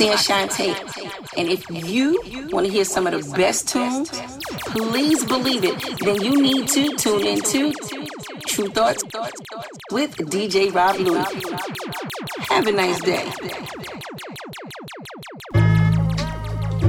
Is 0.00 0.28
Roxanne 0.28 0.76
And 1.36 1.48
if 1.48 1.68
you 1.70 2.20
want 2.52 2.66
to 2.66 2.72
hear 2.72 2.84
some 2.84 3.08
of 3.08 3.12
the 3.12 3.36
best 3.36 3.66
tunes, 3.66 4.10
please 4.66 5.24
believe 5.24 5.64
it, 5.64 5.98
then 5.98 6.22
you 6.22 6.40
need 6.40 6.68
to 6.68 6.96
tune 6.96 7.26
into 7.26 7.72
Tru 8.46 8.68
Thoughts 8.68 9.02
with 9.90 10.14
DJ 10.16 10.72
Rob 10.72 10.96
Luis. 11.00 11.26
Have 12.48 12.68
a 12.68 12.72
nice 12.72 13.00
day. 13.00 13.28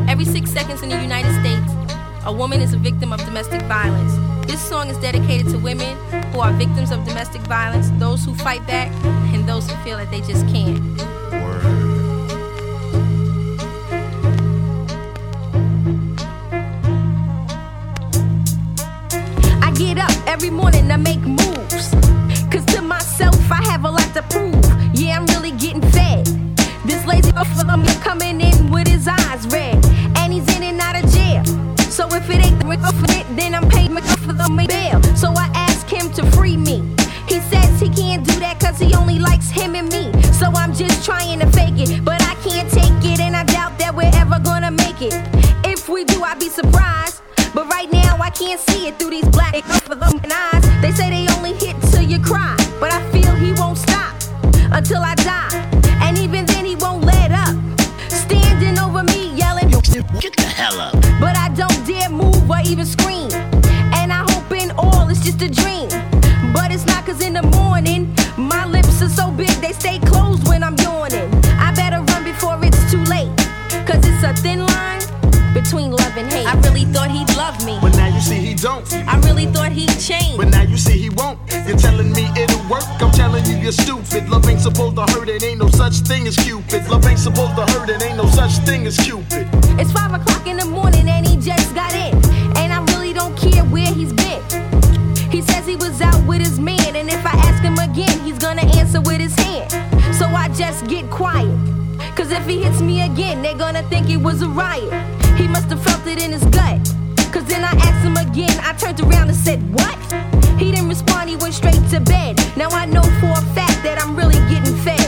Every 0.07 0.25
six 0.25 0.51
seconds 0.51 0.83
in 0.83 0.89
the 0.89 1.01
United 1.01 1.33
States, 1.41 2.25
a 2.25 2.31
woman 2.31 2.61
is 2.61 2.73
a 2.73 2.77
victim 2.77 3.11
of 3.11 3.19
domestic 3.25 3.63
violence. 3.63 4.13
This 4.45 4.61
song 4.61 4.87
is 4.87 4.97
dedicated 4.99 5.49
to 5.51 5.57
women 5.57 5.97
who 6.31 6.41
are 6.41 6.53
victims 6.53 6.91
of 6.91 7.03
domestic 7.05 7.41
violence, 7.41 7.89
those 7.97 8.23
who 8.23 8.35
fight 8.35 8.65
back, 8.67 8.91
and 9.33 9.49
those 9.49 9.67
who 9.67 9.75
feel 9.83 9.97
that 9.97 10.11
they 10.11 10.21
just 10.21 10.47
can't. 10.49 11.18
Get 19.79 19.97
up 19.97 20.11
every 20.27 20.49
morning 20.49 20.89
to 20.89 20.97
make 20.97 21.21
moves. 21.21 21.89
Cause 22.51 22.65
to 22.75 22.81
myself, 22.81 23.39
I 23.49 23.63
have 23.71 23.85
a 23.85 23.89
lot 23.89 24.13
to 24.13 24.21
prove. 24.23 24.65
Yeah, 24.93 25.17
I'm 25.17 25.25
really 25.27 25.51
getting 25.51 25.81
fed. 25.93 26.25
This 26.83 27.05
lazy 27.05 27.31
me 27.77 27.87
coming 28.03 28.41
in 28.41 28.71
with 28.71 28.89
his 28.89 29.07
eyes 29.07 29.47
red. 29.47 29.79
And 30.17 30.33
he's 30.33 30.45
in 30.57 30.63
and 30.63 30.81
out 30.81 31.01
of 31.01 31.09
jail. 31.13 31.45
So 31.77 32.13
if 32.13 32.29
it 32.29 32.45
ain't 32.45 32.59
the 32.59 32.65
for 32.91 33.09
it, 33.17 33.25
then 33.37 33.55
I'm 33.55 33.69
paying 33.69 33.93
for 34.17 34.33
the 34.33 34.49
bail. 34.67 35.01
So 35.15 35.31
I 35.31 35.49
ask 35.55 35.87
him 35.87 36.11
to 36.11 36.29
free 36.33 36.57
me. 36.57 36.83
He 37.29 37.39
says 37.39 37.79
he 37.79 37.87
can't 37.87 38.27
do 38.27 38.37
that 38.41 38.59
cause 38.59 38.79
he 38.79 38.93
only 38.95 39.17
likes 39.17 39.49
him 39.49 39.75
and 39.75 39.87
me. 39.87 40.11
So 40.33 40.47
I'm 40.47 40.73
just 40.73 41.05
trying 41.05 41.39
to 41.39 41.49
fake 41.53 41.79
it. 41.79 42.03
But 42.03 42.21
I 42.23 42.35
can't 42.43 42.69
take 42.69 43.13
it 43.13 43.21
and 43.21 43.33
I 43.33 43.45
doubt 43.45 43.79
that 43.79 43.95
we're 43.95 44.11
ever 44.15 44.39
gonna 44.43 44.71
make 44.71 45.01
it. 45.01 45.15
If 45.63 45.87
we 45.87 46.03
do, 46.03 46.21
I'd 46.23 46.37
be 46.37 46.49
surprised. 46.49 47.18
But 48.29 48.35
right 48.35 48.41
now 48.41 48.45
I 48.45 48.45
can't 48.47 48.59
see 48.59 48.87
it 48.87 48.99
through 48.99 49.11
these 49.11 49.27
black 49.29 49.55
eyes. 49.55 50.81
They 50.81 50.91
say 50.91 51.09
they 51.09 51.27
only 51.35 51.53
hit 51.53 51.75
till 51.91 52.01
you 52.01 52.19
cry. 52.19 52.55
But 52.79 52.91
I 52.93 53.01
feel 53.11 53.33
he 53.35 53.53
won't 53.53 53.77
stop 53.77 54.15
until 54.71 55.01
I 55.01 55.15
die. 55.15 55.49
And 56.03 56.17
even 56.17 56.45
then 56.45 56.65
he 56.65 56.75
won't 56.75 57.03
let 57.05 57.31
up. 57.31 57.55
Standing 58.09 58.77
over 58.79 59.03
me 59.03 59.35
yelling, 59.35 59.69
Get 60.19 60.35
the 60.35 60.43
hell 60.43 60.79
up. 60.79 60.93
But 61.19 61.35
I 61.37 61.49
don't 61.55 61.85
dare 61.85 62.09
move 62.09 62.49
or 62.49 62.59
even 62.65 62.85
scream. 62.85 63.31
And 63.93 64.11
I 64.11 64.25
hope 64.31 64.51
in 64.51 64.71
all 64.77 65.09
it's 65.09 65.21
just 65.23 65.41
a 65.41 65.49
dream. 65.49 65.89
But 66.53 66.71
it's 66.71 66.85
not 66.85 67.05
cause 67.05 67.21
in 67.21 67.33
the 67.33 67.48
don't. 78.61 78.93
I 79.07 79.17
really 79.21 79.45
thought 79.45 79.71
he'd 79.71 79.89
change. 79.99 80.37
But 80.37 80.49
now 80.49 80.63
you 80.63 80.77
see 80.77 80.97
he 80.97 81.09
won't. 81.09 81.39
You're 81.67 81.77
telling 81.77 82.11
me 82.11 82.27
it'll 82.35 82.69
work. 82.69 82.83
I'm 82.99 83.11
telling 83.11 83.45
you 83.45 83.57
you're 83.57 83.71
stupid. 83.71 84.29
Love 84.29 84.47
ain't 84.47 84.59
supposed 84.59 84.95
to 84.97 85.03
hurt. 85.13 85.29
It 85.29 85.43
ain't 85.43 85.59
no 85.59 85.69
such 85.69 85.95
thing 85.99 86.27
as 86.27 86.35
Cupid. 86.35 86.87
Love 86.89 87.05
ain't 87.05 87.19
supposed 87.19 87.55
to 87.55 87.65
hurt. 87.71 87.89
It 87.89 88.03
ain't 88.03 88.17
no 88.17 88.27
such 88.27 88.57
thing 88.65 88.85
as 88.85 88.97
Cupid. 88.97 89.47
It's 89.79 89.91
five 89.91 90.13
o'clock 90.13 90.45
in 90.47 90.57
the 90.57 90.65
morning 90.65 91.07
and 91.07 91.25
he 91.25 91.37
just 91.37 91.73
got 91.73 91.93
in. 91.93 92.13
And 92.57 92.73
I 92.73 92.83
really 92.91 93.13
don't 93.13 93.37
care 93.37 93.63
where 93.63 93.91
he's 93.93 94.13
been. 94.13 94.41
He 95.31 95.41
says 95.41 95.65
he 95.65 95.75
was 95.75 96.01
out 96.01 96.25
with 96.27 96.39
his 96.39 96.59
man, 96.59 96.95
and 96.95 97.07
if 97.09 97.25
I 97.25 97.35
ask 97.47 97.63
him 97.63 97.77
again, 97.77 98.19
he's 98.25 98.39
gonna 98.39 98.65
answer 98.77 98.99
with 98.99 99.19
his 99.19 99.35
hand. 99.35 99.71
So 100.15 100.25
I 100.25 100.49
just 100.49 100.87
get 100.87 101.09
quiet. 101.09 101.55
Cause 102.15 102.31
if 102.31 102.45
he 102.45 102.63
hits 102.63 102.81
me 102.81 103.03
again, 103.03 103.41
they're 103.41 103.57
gonna 103.57 103.83
think 103.83 104.09
it 104.09 104.17
was 104.17 104.41
a 104.41 104.49
riot. 104.49 104.91
He 105.37 105.47
must 105.47 105.69
have 105.69 105.81
felt 105.81 106.05
it 106.07 106.21
in 106.21 106.31
his 106.31 106.43
gut. 106.45 106.79
Cause 107.31 107.45
then 107.45 107.63
I 107.63 107.71
asked 107.85 108.03
him 108.03 108.17
again, 108.17 108.59
I 108.63 108.73
turned 108.73 108.99
around 109.01 109.29
and 109.29 109.37
said, 109.37 109.59
What? 109.73 109.97
He 110.57 110.71
didn't 110.71 110.89
respond, 110.89 111.29
he 111.29 111.35
went 111.35 111.53
straight 111.53 111.81
to 111.91 111.99
bed. 111.99 112.35
Now 112.57 112.69
I 112.69 112.85
know 112.85 113.03
for 113.03 113.31
a 113.31 113.45
fact 113.53 113.83
that 113.83 114.01
I'm 114.01 114.15
really 114.15 114.39
getting 114.49 114.75
fed. 114.77 114.98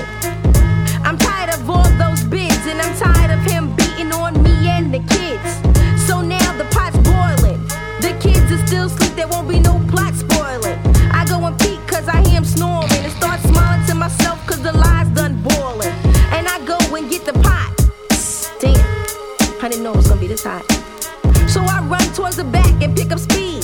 And 22.81 22.95
pick 22.97 23.11
up 23.11 23.19
speed 23.19 23.61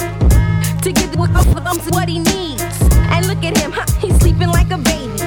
to 0.83 0.91
get 0.91 1.11
the 1.11 1.17
with 1.53 1.65
him 1.65 1.79
what 1.91 2.07
he 2.07 2.19
needs. 2.19 2.63
And 3.11 3.25
look 3.25 3.43
at 3.43 3.57
him, 3.57 3.71
huh, 3.71 3.85
he's 3.99 4.15
sleeping 4.19 4.49
like 4.49 4.69
a 4.71 4.77
baby. 4.77 5.17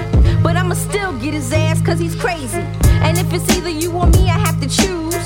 But 0.43 0.57
I'ma 0.57 0.74
still 0.74 1.12
get 1.18 1.34
his 1.34 1.53
ass 1.53 1.82
cause 1.82 1.99
he's 1.99 2.14
crazy. 2.14 2.64
And 3.05 3.18
if 3.18 3.32
it's 3.32 3.49
either 3.57 3.68
you 3.68 3.93
or 3.93 4.07
me, 4.07 4.30
I 4.30 4.38
have 4.38 4.61
to 4.61 4.68
choose. 4.68 5.16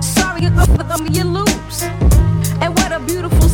Sorry, 0.00 0.42
you 0.42 1.24
lose. 1.24 1.82
And 2.62 2.74
what 2.76 2.92
a 2.92 3.00
beautiful 3.00 3.47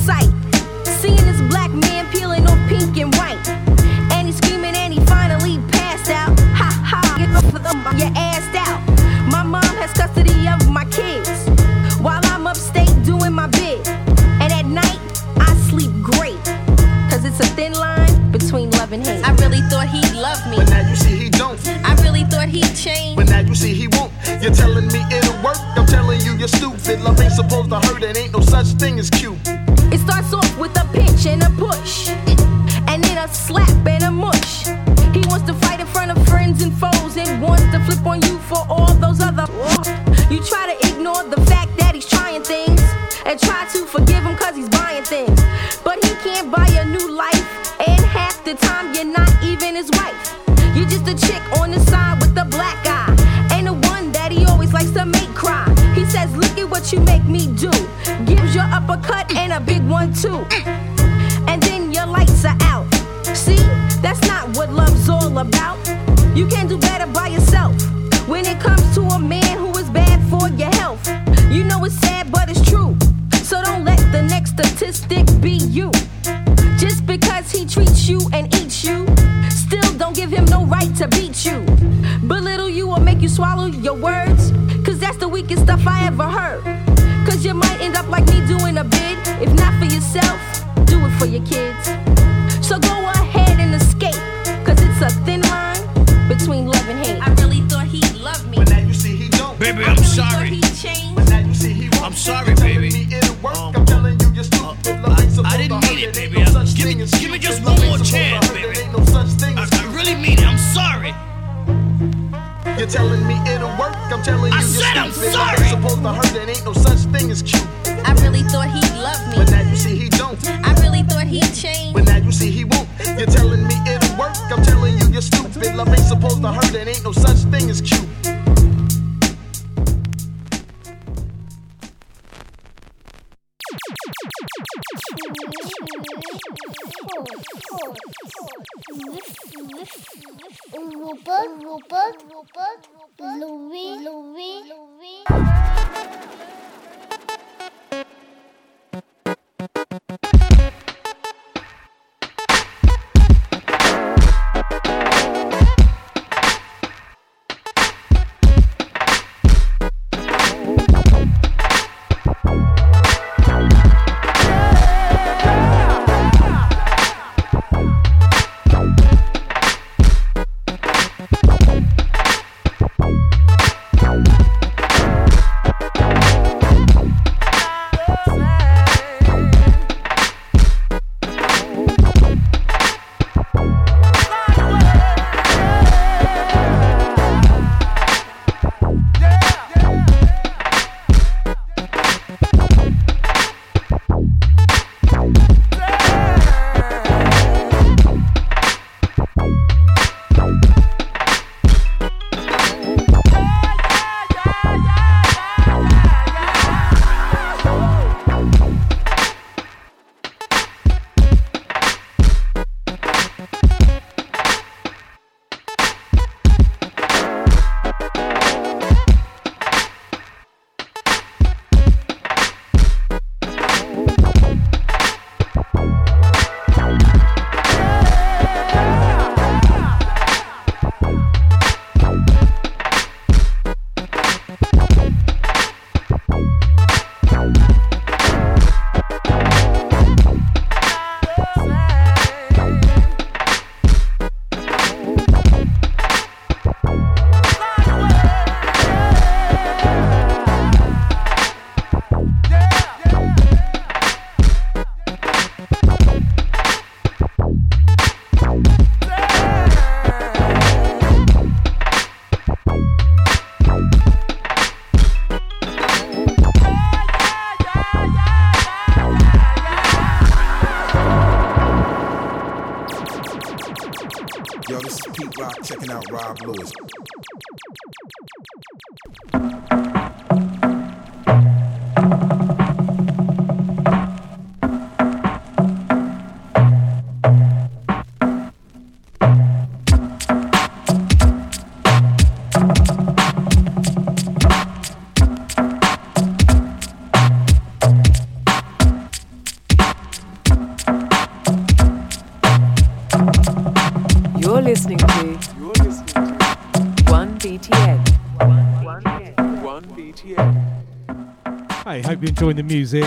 enjoying 312.44 312.56
the 312.56 312.74
music. 312.74 313.04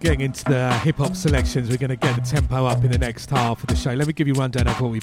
Getting 0.00 0.22
into 0.22 0.44
the 0.44 0.72
hip 0.78 0.96
hop 0.96 1.14
selections, 1.14 1.68
we're 1.68 1.76
going 1.76 1.90
to 1.90 1.96
get 1.96 2.16
the 2.16 2.22
tempo 2.22 2.64
up 2.64 2.82
in 2.84 2.90
the 2.90 2.98
next 2.98 3.28
half 3.28 3.62
of 3.62 3.66
the 3.66 3.76
show. 3.76 3.92
Let 3.92 4.06
me 4.06 4.14
give 4.14 4.26
you 4.26 4.32
a 4.34 4.38
rundown 4.38 4.66
of 4.66 4.80
what 4.80 4.92
we 4.92 5.00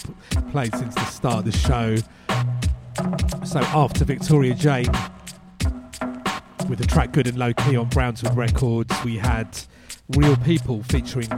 played 0.51 0.73
since 0.75 0.95
the 0.95 1.05
start 1.05 1.39
of 1.39 1.45
the 1.45 1.51
show. 1.51 1.97
So, 3.45 3.59
after 3.59 4.05
Victoria 4.05 4.55
Jane 4.55 4.91
with 6.67 6.79
the 6.79 6.87
track 6.87 7.11
Good 7.11 7.27
and 7.27 7.37
Low 7.37 7.53
Key 7.53 7.75
on 7.75 7.89
Brownswood 7.89 8.35
Records, 8.35 8.95
we 9.03 9.17
had 9.17 9.47
Reel 10.15 10.37
People 10.37 10.81
featuring 10.83 11.29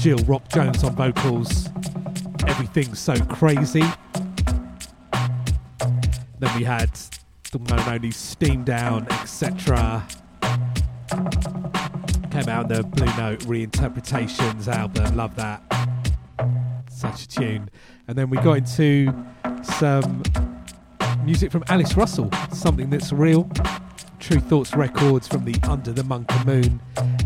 Jill 0.00 0.18
Rock 0.26 0.48
Jones 0.48 0.82
on 0.82 0.96
vocals. 0.96 1.68
Everything's 2.48 2.98
so 2.98 3.14
crazy. 3.26 3.84
Then 6.40 6.56
we 6.56 6.64
had 6.64 6.90
one 7.58 7.78
and 7.78 7.88
only 7.88 8.10
Steam 8.10 8.64
Down, 8.64 9.06
etc. 9.10 10.06
Came 12.30 12.48
out 12.48 12.68
the 12.68 12.82
Blue 12.84 13.06
Note 13.16 13.40
Reinterpretations 13.40 14.68
album. 14.68 15.16
Love 15.16 15.34
that. 15.36 15.62
Such 16.90 17.24
a 17.24 17.28
tune. 17.28 17.70
And 18.06 18.16
then 18.16 18.30
we 18.30 18.36
got 18.38 18.58
into 18.58 19.12
some 19.62 20.22
music 21.24 21.50
from 21.50 21.64
Alice 21.68 21.96
Russell, 21.96 22.30
something 22.52 22.90
that's 22.90 23.12
real, 23.12 23.50
Tru 24.20 24.38
Thoughts 24.40 24.74
Records 24.74 25.26
from 25.26 25.44
the 25.44 25.56
Under 25.64 25.92
the 25.92 26.02
Munka 26.02 26.44
Moon 26.44 26.80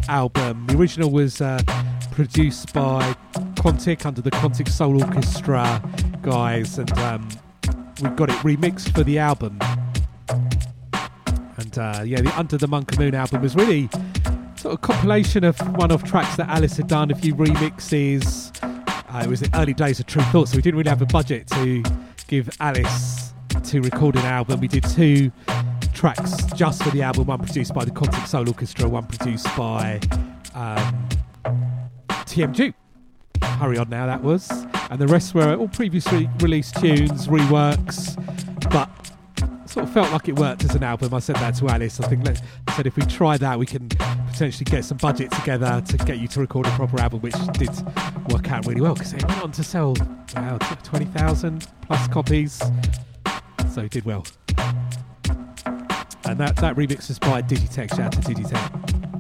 album. 0.09 0.67
The 0.69 0.77
original 0.77 1.11
was 1.11 1.41
uh, 1.41 1.61
produced 2.13 2.73
by 2.73 3.15
Quantic 3.57 4.07
under 4.07 4.23
the 4.23 4.31
Quantic 4.31 4.69
Soul 4.69 5.03
Orchestra 5.03 5.83
guys, 6.23 6.79
and 6.79 6.93
um, 6.99 7.29
we 8.03 8.09
got 8.11 8.31
it 8.31 8.37
remixed 8.37 8.95
for 8.95 9.05
the 9.05 9.19
album. 9.19 9.59
And 11.77 11.97
uh, 11.97 12.03
yeah, 12.05 12.21
the 12.21 12.39
Under 12.39 12.57
the 12.57 12.69
Munka 12.69 12.99
Moon 12.99 13.15
album 13.15 13.43
was 13.43 13.57
really 13.57 13.89
sort 14.57 14.67
of 14.67 14.73
a 14.75 14.79
compilation 14.79 15.45
of 15.45 15.59
one-off 15.77 16.05
tracks 16.05 16.37
that 16.37 16.49
Alice 16.49 16.77
had 16.77 16.89
done, 16.89 17.11
a 17.11 17.15
few 17.15 17.35
remixes. 17.35 18.53
Uh, 18.63 19.23
it 19.25 19.29
was 19.29 19.41
the 19.41 19.51
early 19.55 19.75
days 19.75 20.01
of 20.01 20.07
Tru 20.07 20.23
Thoughts, 20.25 20.53
so 20.53 20.57
we 20.57 20.63
didn't 20.63 20.79
really 20.79 20.91
have 20.91 21.03
a 21.03 21.07
budget 21.07 21.47
to 21.49 21.83
give 22.27 22.49
Alice 22.61 23.33
to 23.65 23.81
record 23.81 24.17
an 24.17 24.25
album. 24.25 24.61
We 24.61 24.69
did 24.69 24.85
two 24.85 25.33
tracks 25.93 26.45
just 26.55 26.83
for 26.83 26.91
the 26.91 27.03
album, 27.03 27.27
one 27.27 27.41
produced 27.41 27.75
by 27.75 27.85
the 27.85 27.91
Quantic 27.91 28.27
Soul 28.27 28.49
Orchestra, 28.49 28.89
one 28.89 29.07
produced 29.07 29.47
by 29.57 30.01
um, 30.55 31.09
TM 32.09 32.53
Juke. 32.53 32.75
Hurry 33.43 33.79
on 33.79 33.89
now, 33.89 34.07
that 34.07 34.23
was. 34.23 34.51
And 34.91 35.01
the 35.01 35.07
rest 35.07 35.35
were 35.35 35.57
all 35.57 35.69
previously 35.69 36.29
released 36.41 36.77
tunes, 36.77 37.27
reworks, 37.27 38.15
but 38.71 38.91
sort 39.75 39.89
of 39.89 39.93
felt 39.93 40.13
like 40.13 40.29
it 40.29 40.39
worked 40.39 40.63
as 40.65 40.77
an 40.77 40.85
album. 40.85 41.13
I 41.13 41.19
said 41.19 41.35
that 41.37 41.57
to 41.57 41.69
Alice. 41.69 41.99
I 41.99 42.07
think 42.07 42.29
I 42.29 42.37
said 42.77 42.87
if 42.87 42.95
we 42.95 43.03
try 43.03 43.37
that, 43.39 43.59
we 43.59 43.67
can 43.67 43.89
potentially 43.89 44.65
get 44.65 44.85
some 44.85 44.99
budget 44.99 45.33
together 45.33 45.83
to 45.89 45.97
get 45.97 46.19
you 46.19 46.29
to 46.29 46.41
record 46.41 46.69
a 46.69 46.71
proper 46.71 47.01
album, 47.01 47.21
which 47.23 47.35
did 47.55 47.71
work 48.31 48.53
out 48.53 48.67
really 48.67 48.81
well 48.81 48.95
because 48.95 49.13
it 49.15 49.27
went 49.27 49.43
on 49.43 49.51
to 49.51 49.65
sell 49.65 49.97
wow, 50.37 50.59
20,000 50.85 51.67
plus 51.83 52.09
copies. 52.09 52.63
So 53.73 53.83
it 53.83 53.91
did 53.91 54.05
well. 54.05 54.25
And 56.27 56.39
that, 56.39 56.55
that 56.57 56.77
remix 56.77 57.09
was 57.09 57.19
by 57.19 57.43
Digitech. 57.43 57.97
Shout 57.97 58.01
out 58.01 58.13
to 58.13 58.21
Digitech. 58.21 59.14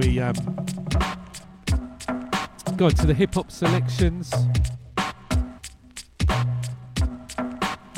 We 0.00 0.18
um, 0.18 0.34
go 2.78 2.88
to 2.88 3.06
the 3.06 3.12
hip 3.12 3.34
hop 3.34 3.50
selections. 3.50 4.32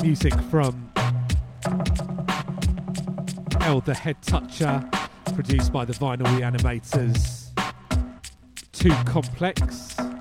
Music 0.02 0.34
from 0.50 0.90
L 3.60 3.80
the 3.82 3.94
Head 3.94 4.20
Toucher, 4.22 4.84
produced 5.34 5.72
by 5.72 5.84
the 5.84 5.92
Vinyl 5.92 6.26
Reanimators. 6.36 7.50
Too 8.72 8.90
Complex. 9.04 9.96
And 9.96 10.16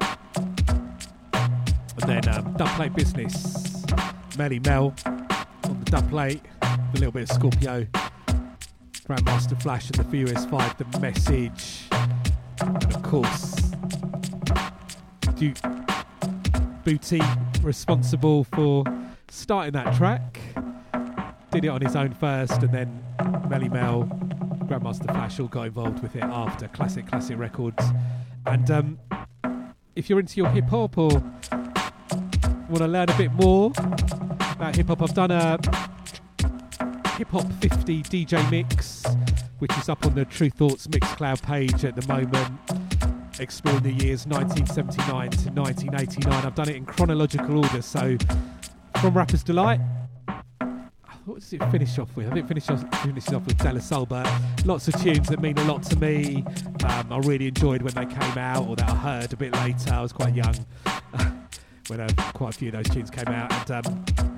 then 2.06 2.30
um, 2.30 2.54
Dubplate 2.58 2.94
Business. 2.94 3.84
Melle 4.38 4.64
Mel 4.64 4.94
on 5.64 5.80
the 5.80 5.86
Dub 5.86 6.12
dubplate. 6.12 6.42
A 6.62 6.94
little 6.94 7.12
bit 7.12 7.24
of 7.24 7.36
Scorpio. 7.36 7.88
Grandmaster 9.12 9.62
Flash 9.62 9.88
and 9.90 9.96
the 9.96 10.06
Furious 10.06 10.46
5, 10.46 10.78
The 10.78 11.00
Message. 11.00 11.82
And 12.62 12.82
of 12.86 13.04
course, 13.04 13.56
Duke 15.36 15.58
Bootee, 16.86 17.62
responsible 17.62 18.46
for 18.46 18.86
starting 19.30 19.74
that 19.74 19.94
track. 19.98 20.40
Did 21.52 21.66
it 21.66 21.68
on 21.68 21.82
his 21.82 21.98
own 21.98 22.14
first, 22.14 22.64
and 22.64 22.72
then 22.72 23.04
Melle 23.50 23.70
Mel, 23.70 24.04
Grandmaster 24.64 25.12
Flash 25.12 25.42
all 25.42 25.48
got 25.48 25.68
involved 25.68 26.02
with 26.02 26.16
it 26.16 26.24
after. 26.24 26.70
Classic, 26.70 27.06
classic 27.06 27.38
records. 27.38 27.84
And 28.46 28.72
um, 28.72 29.00
if 29.94 30.10
you're 30.10 30.22
into 30.22 30.38
your 30.38 30.50
hip 30.52 30.70
hop 30.70 30.98
or 30.98 31.10
want 32.70 32.78
to 32.78 32.88
learn 32.88 33.10
a 33.10 33.18
bit 33.18 33.34
more 33.34 33.74
about 34.54 34.78
hip 34.78 34.88
hop, 34.88 35.02
I've 35.02 35.14
done 35.14 35.32
a 35.32 35.60
hip 37.22 37.30
hop 37.30 37.54
50 37.62 38.02
DJ 38.02 38.50
mix, 38.50 39.06
which 39.60 39.72
is 39.78 39.90
up 39.90 40.04
on 40.08 40.16
the 40.16 40.26
Tru 40.26 40.50
Thoughts 40.50 40.88
Mixcloud 40.88 41.44
page 41.44 41.86
at 41.86 41.96
the 41.96 42.08
moment, 42.12 42.52
exploring 43.40 43.84
the 43.84 43.92
years 43.92 44.26
1979 44.26 45.30
to 45.30 45.52
1989. 45.52 46.34
I've 46.34 46.56
done 46.56 46.70
it 46.70 46.78
in 46.78 46.84
chronological 46.84 47.60
order, 47.60 47.84
so 47.84 48.18
from 49.00 49.14
Rapper's 49.14 49.44
Delight. 49.44 49.80
What 51.26 51.42
does 51.42 51.54
it 51.54 51.64
finish 51.70 52.00
off 52.00 52.10
with? 52.16 52.26
I 52.26 52.32
think 52.32 52.46
it 52.46 52.48
finishes 52.48 52.84
off, 52.84 53.36
off 53.36 53.46
with 53.46 53.58
De 53.60 53.72
La 53.72 53.80
Soul, 53.80 54.08
but 54.08 54.28
lots 54.66 54.88
of 54.88 55.00
tunes 55.00 55.28
that 55.28 55.40
mean 55.40 55.60
a 55.60 55.64
lot 55.66 55.84
to 55.84 55.96
me. 55.98 56.44
Um, 56.86 57.14
I 57.14 57.20
really 57.20 57.50
enjoyed 57.50 57.84
when 57.84 57.94
they 57.94 58.08
came 58.08 58.38
out, 58.40 58.68
or 58.68 58.76
that 58.78 58.90
I 58.90 58.96
heard 58.96 59.32
a 59.32 59.38
bit 59.38 59.54
later. 59.54 59.94
I 59.94 60.02
was 60.02 60.12
quite 60.12 60.34
young 60.34 60.56
when 61.88 62.00
uh, 62.00 62.10
quite 62.34 62.56
a 62.56 62.58
few 62.58 62.70
of 62.70 62.74
those 62.74 62.90
tunes 62.90 63.12
came 63.12 63.28
out. 63.28 63.70
And 63.70 63.86
um, 63.86 64.31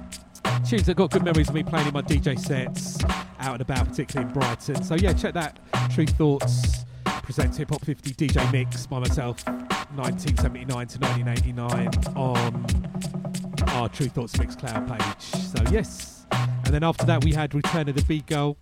tunes 0.74 0.88
that 0.88 0.96
got 0.96 1.12
good 1.12 1.24
memories 1.24 1.50
of 1.50 1.54
me 1.54 1.62
playing 1.62 1.88
in 1.88 1.94
my 1.94 2.02
DJ 2.02 2.40
sets 2.40 2.98
out 3.38 3.54
and 3.54 3.62
about, 3.62 3.88
particularly 3.88 4.28
in 4.28 4.34
Brighton. 4.34 4.84
So 4.84 4.96
yeah, 4.96 5.14
check 5.14 5.36
that. 5.36 5.60
Tru 5.92 6.08
Thoughts 6.08 6.86
presents 7.06 7.58
Hip 7.58 7.70
Hop 7.70 7.86
50 7.86 8.10
DJ 8.12 8.52
mix 8.52 8.88
by 8.88 8.98
myself, 8.98 9.46
1979 9.46 10.88
to 10.88 11.00
1989 11.00 12.16
on 12.16 13.70
our 13.70 13.88
Tru 13.88 14.08
Thoughts 14.08 14.34
Mixcloud 14.34 14.88
page. 14.90 15.42
So 15.42 15.64
yes. 15.72 16.26
And 16.32 16.74
then 16.74 16.84
after 16.84 17.06
that 17.06 17.24
we 17.24 17.34
had 17.34 17.54
Return 17.54 17.88
of 17.88 17.96
the 17.96 18.04
Beat 18.06 18.26
Girl 18.26 18.58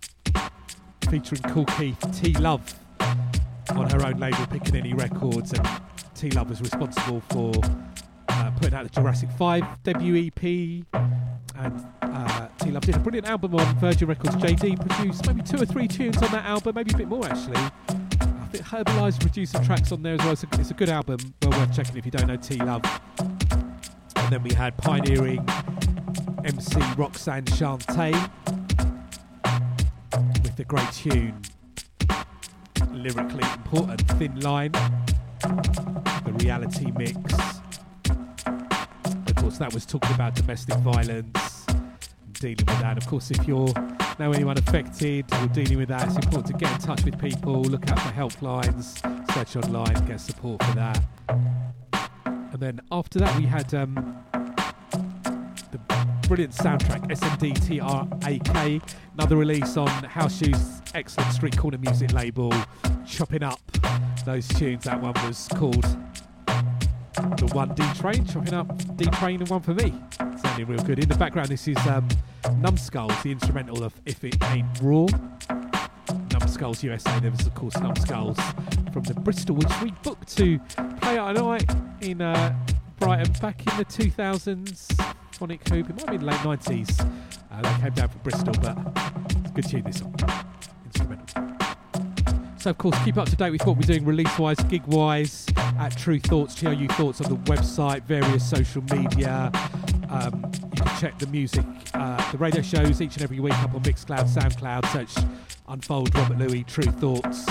featuring 1.08 1.40
Kool 1.42 1.64
Keith 1.64 1.98
T 2.12 2.34
Love 2.34 2.74
on 3.70 3.88
her 3.88 4.06
own 4.06 4.18
label 4.18 4.44
Pickaninny 4.48 4.98
Records 4.98 5.54
and 5.54 5.66
T 6.14 6.30
Love 6.30 6.50
was 6.50 6.60
responsible 6.60 7.22
for 7.30 7.54
uh, 8.28 8.50
putting 8.56 8.74
out 8.74 8.84
the 8.84 8.90
Jurassic 8.90 9.30
5 9.30 9.82
debut 9.82 10.26
EP 10.26 10.84
and 11.56 12.01
uh, 12.12 12.48
T 12.58 12.70
Love 12.70 12.82
did 12.82 12.96
a 12.96 12.98
brilliant 12.98 13.26
album 13.26 13.54
on 13.54 13.78
Virgin 13.78 14.08
Records. 14.08 14.36
JD 14.36 14.86
produced 14.86 15.26
maybe 15.26 15.42
two 15.42 15.60
or 15.60 15.66
three 15.66 15.88
tunes 15.88 16.16
on 16.22 16.30
that 16.32 16.44
album, 16.44 16.74
maybe 16.74 16.92
a 16.92 16.96
bit 16.96 17.08
more 17.08 17.26
actually. 17.26 17.56
I 17.56 18.46
think 18.52 18.64
Herbaliser 18.64 19.20
produced 19.20 19.52
some 19.52 19.64
tracks 19.64 19.92
on 19.92 20.02
there 20.02 20.14
as 20.14 20.20
well. 20.20 20.32
It's 20.32 20.44
a, 20.44 20.48
it's 20.54 20.70
a 20.70 20.74
good 20.74 20.90
album, 20.90 21.18
well 21.42 21.58
worth 21.58 21.74
checking 21.74 21.96
if 21.96 22.04
you 22.04 22.10
don't 22.10 22.26
know 22.26 22.36
T 22.36 22.56
Love. 22.56 22.82
And 23.18 24.30
then 24.30 24.42
we 24.42 24.52
had 24.52 24.76
pioneering 24.76 25.46
MC 26.44 26.80
Roxanne 26.96 27.44
Shante 27.44 28.12
with 30.42 30.56
the 30.56 30.64
great 30.64 30.92
tune, 30.92 31.40
lyrically 32.92 33.44
important, 33.54 34.00
Thin 34.18 34.38
Line, 34.40 34.72
the 35.42 36.32
reality 36.40 36.92
mix. 36.96 37.16
Of 39.26 39.34
course, 39.36 39.58
that 39.58 39.72
was 39.72 39.86
talking 39.86 40.14
about 40.14 40.34
domestic 40.34 40.76
violence, 40.78 41.51
dealing 42.42 42.56
with 42.66 42.80
that. 42.80 42.98
Of 42.98 43.06
course, 43.06 43.30
if 43.30 43.46
you're 43.46 43.72
know 44.18 44.32
anyone 44.32 44.58
affected 44.58 45.24
or 45.34 45.46
dealing 45.48 45.78
with 45.78 45.88
that, 45.88 46.08
it's 46.08 46.16
important 46.16 46.46
to 46.46 46.52
get 46.54 46.72
in 46.72 46.78
touch 46.78 47.04
with 47.04 47.16
people, 47.20 47.62
look 47.62 47.88
out 47.88 48.00
for 48.00 48.08
helplines, 48.08 48.98
search 49.32 49.54
online, 49.64 49.94
get 50.06 50.20
support 50.20 50.60
for 50.64 50.72
that. 50.72 51.00
And 52.26 52.58
then 52.58 52.80
after 52.90 53.20
that, 53.20 53.38
we 53.38 53.44
had 53.44 53.72
um, 53.74 53.94
the 55.70 55.78
brilliant 56.26 56.52
soundtrack 56.52 57.08
SMDTRAK, 57.12 58.94
another 59.14 59.36
release 59.36 59.76
on 59.76 59.86
House 59.86 60.36
Shoes' 60.36 60.82
excellent 60.94 61.32
street 61.32 61.56
corner 61.56 61.78
music 61.78 62.12
label, 62.12 62.52
chopping 63.06 63.44
up 63.44 63.60
those 64.24 64.48
tunes. 64.48 64.82
That 64.82 65.00
one 65.00 65.14
was 65.26 65.46
called 65.54 65.86
the 67.14 67.50
one 67.52 67.74
D 67.74 67.82
Train, 67.94 68.24
chopping 68.26 68.54
up 68.54 68.96
D 68.96 69.04
Train 69.06 69.40
and 69.40 69.48
one 69.48 69.60
for 69.60 69.74
me. 69.74 69.94
Sounding 70.18 70.66
real 70.66 70.82
good. 70.82 70.98
In 70.98 71.08
the 71.08 71.16
background, 71.16 71.48
this 71.48 71.68
is 71.68 71.76
um, 71.86 72.08
Numbskulls, 72.58 73.22
the 73.22 73.32
instrumental 73.32 73.84
of 73.84 73.94
If 74.06 74.24
It 74.24 74.36
Ain't 74.44 74.66
Raw. 74.80 75.06
Numbskulls 76.30 76.82
USA, 76.82 77.20
there 77.20 77.30
was 77.30 77.46
of 77.46 77.54
course 77.54 77.76
Numbskulls 77.78 78.38
from 78.92 79.02
the 79.04 79.14
Bristol, 79.14 79.56
which 79.56 79.82
we 79.82 79.92
booked 80.02 80.36
to 80.36 80.58
play 81.00 81.18
at 81.18 81.36
a 81.36 81.40
night 81.40 81.70
in 82.00 82.20
uh, 82.20 82.54
Brighton 82.98 83.32
back 83.40 83.60
in 83.60 83.76
the 83.78 83.84
2000s. 83.84 85.14
Phonic 85.32 85.66
Hoop, 85.68 85.90
it 85.90 85.96
might 85.96 86.08
have 86.08 86.20
been 86.20 86.26
late 86.26 86.40
90s. 86.40 87.00
Uh, 87.50 87.62
they 87.62 87.82
came 87.82 87.92
down 87.92 88.08
from 88.08 88.20
Bristol, 88.20 88.54
but 88.60 88.78
it's 89.40 89.50
a 89.50 89.52
good 89.52 89.68
tune 89.68 89.82
this 89.82 89.98
song. 89.98 90.14
Instrumental. 90.84 91.51
So, 92.62 92.70
of 92.70 92.78
course, 92.78 92.96
keep 93.04 93.18
up 93.18 93.28
to 93.28 93.34
date 93.34 93.50
with 93.50 93.66
what 93.66 93.74
we're 93.74 93.82
doing 93.82 94.04
release 94.04 94.38
wise, 94.38 94.56
gig 94.68 94.84
wise, 94.86 95.48
at 95.56 95.96
Tru 95.98 96.20
Thoughts, 96.20 96.54
TRU 96.54 96.86
Thoughts 96.90 97.20
on 97.20 97.28
the 97.28 97.36
website, 97.50 98.04
various 98.04 98.48
social 98.48 98.82
media. 98.82 99.50
Um, 100.08 100.48
you 100.54 100.80
can 100.80 101.00
check 101.00 101.18
the 101.18 101.26
music, 101.26 101.64
uh, 101.92 102.30
the 102.30 102.38
radio 102.38 102.62
shows 102.62 103.02
each 103.02 103.16
and 103.16 103.24
every 103.24 103.40
week 103.40 103.58
up 103.64 103.74
on 103.74 103.82
Mixcloud, 103.82 104.32
Soundcloud. 104.32 104.86
Search 104.92 105.24
Unfold, 105.66 106.14
Robert 106.14 106.38
Luis, 106.38 106.62
Tru 106.68 106.84
Thoughts. 106.84 107.44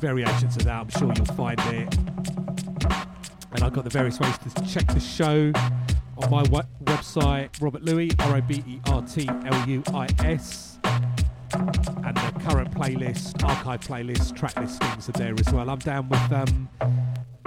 Variations 0.00 0.56
of 0.56 0.64
that, 0.64 0.80
I'm 0.80 0.88
sure 0.88 1.12
you'll 1.14 1.26
find 1.26 1.60
it. 1.66 1.94
And 3.52 3.62
I've 3.62 3.74
got 3.74 3.84
the 3.84 3.90
various 3.90 4.18
ways 4.18 4.38
to 4.38 4.66
check 4.66 4.86
the 4.86 5.00
show 5.00 5.52
on 6.16 6.30
my 6.30 6.44
website, 6.44 7.50
Robert 7.60 7.82
Luis, 7.82 8.14
R 8.20 8.38
O 8.38 8.40
B 8.40 8.64
E 8.66 8.80
R 8.86 9.02
T 9.02 9.28
L 9.28 9.68
U 9.68 9.82
I 9.92 10.08
S. 10.24 10.78
Playlist, 12.88 13.44
archive 13.44 13.80
playlist, 13.80 14.34
track 14.34 14.56
listings 14.56 15.10
are 15.10 15.12
there 15.12 15.34
as 15.38 15.52
well. 15.52 15.68
I'm 15.68 15.78
down 15.78 16.08
with 16.08 16.32
um, 16.32 16.70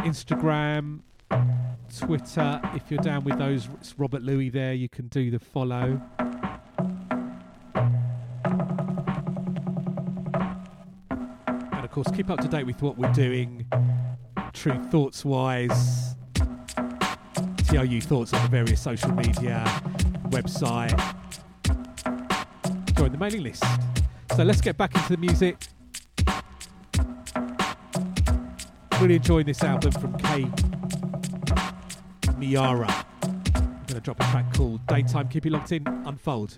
Instagram, 0.01 0.99
Twitter. 1.97 2.61
If 2.75 2.91
you're 2.91 3.01
down 3.01 3.23
with 3.23 3.39
those, 3.39 3.67
it's 3.79 3.97
Robert 3.97 4.21
Luis 4.21 4.53
there. 4.53 4.73
You 4.73 4.87
can 4.87 5.07
do 5.07 5.31
the 5.31 5.39
follow. 5.39 5.99
And 11.71 11.83
of 11.83 11.89
course, 11.89 12.11
keep 12.11 12.29
up 12.29 12.39
to 12.41 12.47
date 12.47 12.67
with 12.67 12.79
what 12.83 12.99
we're 12.99 13.11
doing, 13.11 13.65
Tru 14.53 14.79
Thoughts 14.91 15.25
wise. 15.25 16.13
TRU 17.65 17.99
Thoughts 17.99 18.31
on 18.33 18.43
the 18.43 18.49
various 18.51 18.79
social 18.79 19.11
media, 19.13 19.63
website. 20.29 20.95
Join 22.95 23.11
the 23.11 23.17
mailing 23.17 23.41
list. 23.41 23.63
So 24.35 24.43
let's 24.43 24.61
get 24.61 24.77
back 24.77 24.95
into 24.95 25.09
the 25.09 25.17
music. 25.17 25.57
Really 28.99 29.15
enjoying 29.15 29.45
this 29.45 29.61
album 29.63 29.91
from 29.91 30.17
K. 30.17 30.43
Miara. 32.39 33.05
I'm 33.23 33.83
going 33.87 33.87
to 33.87 33.99
drop 33.99 34.19
a 34.19 34.23
track 34.31 34.53
called 34.53 34.85
Daytime. 34.87 35.27
Keep 35.27 35.47
it 35.47 35.51
locked 35.51 35.71
in. 35.71 35.85
Unfold. 36.05 36.57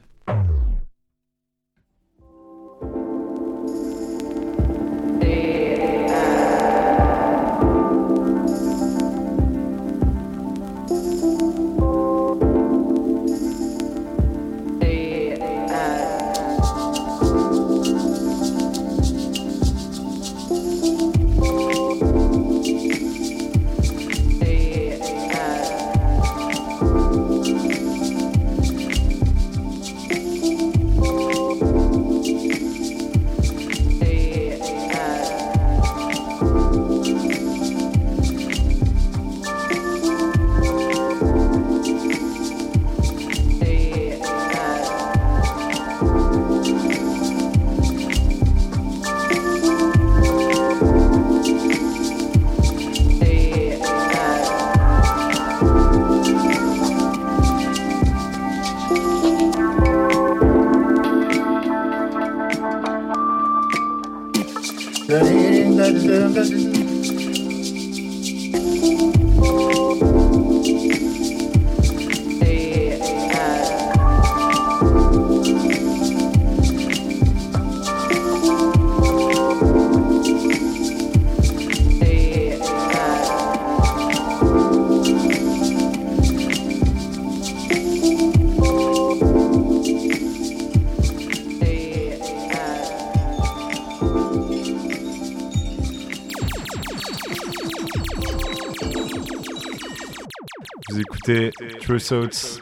True 101.84 102.00
Thoughts 102.00 102.62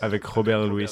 avec 0.00 0.24
Robert 0.24 0.66
Louis. 0.66 0.86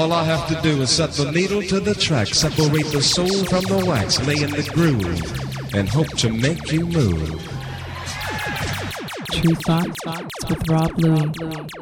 All 0.00 0.14
I 0.14 0.24
have 0.24 0.48
to 0.48 0.54
do 0.62 0.80
is 0.80 0.88
set 0.88 1.10
the 1.10 1.30
needle 1.30 1.60
to 1.64 1.78
the 1.78 1.94
track, 1.94 2.28
separate 2.28 2.90
the 2.90 3.02
soul 3.02 3.44
from 3.44 3.64
the 3.64 3.84
wax, 3.84 4.18
lay 4.26 4.42
in 4.42 4.50
the 4.50 4.62
groove, 4.72 5.74
and 5.74 5.86
hope 5.86 6.08
to 6.16 6.30
make 6.30 6.72
you 6.72 6.86
move. 6.86 7.28
Tru 9.30 9.54
Thoughts 9.56 10.00
with 10.48 10.70
Rob 10.70 10.90
Luis. 10.96 11.79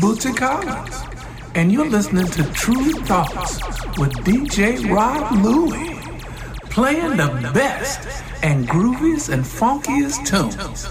Bootsy 0.00 0.36
Collins, 0.36 1.02
and 1.54 1.72
you're 1.72 1.88
listening 1.88 2.26
to 2.26 2.44
Tru 2.52 2.92
Thoughts 3.04 3.56
with 3.98 4.12
DJ 4.24 4.88
Rod 4.88 5.42
Luis, 5.42 5.98
playing 6.70 7.16
the 7.16 7.50
best 7.52 8.24
and 8.42 8.68
grooviest 8.68 9.32
and 9.32 9.42
funkiest 9.42 10.24
tunes. 10.24 10.86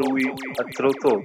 Rob 0.00 0.08
Luis 0.08 0.26
a 0.58 0.64
Trotot. 0.72 1.20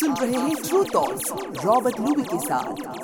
सुन 0.00 0.14
रहे 0.14 0.40
हैं 0.42 0.54
Robert 1.64 2.00
Luby 2.00 2.22
के 2.22 2.38
साथ। 2.38 2.99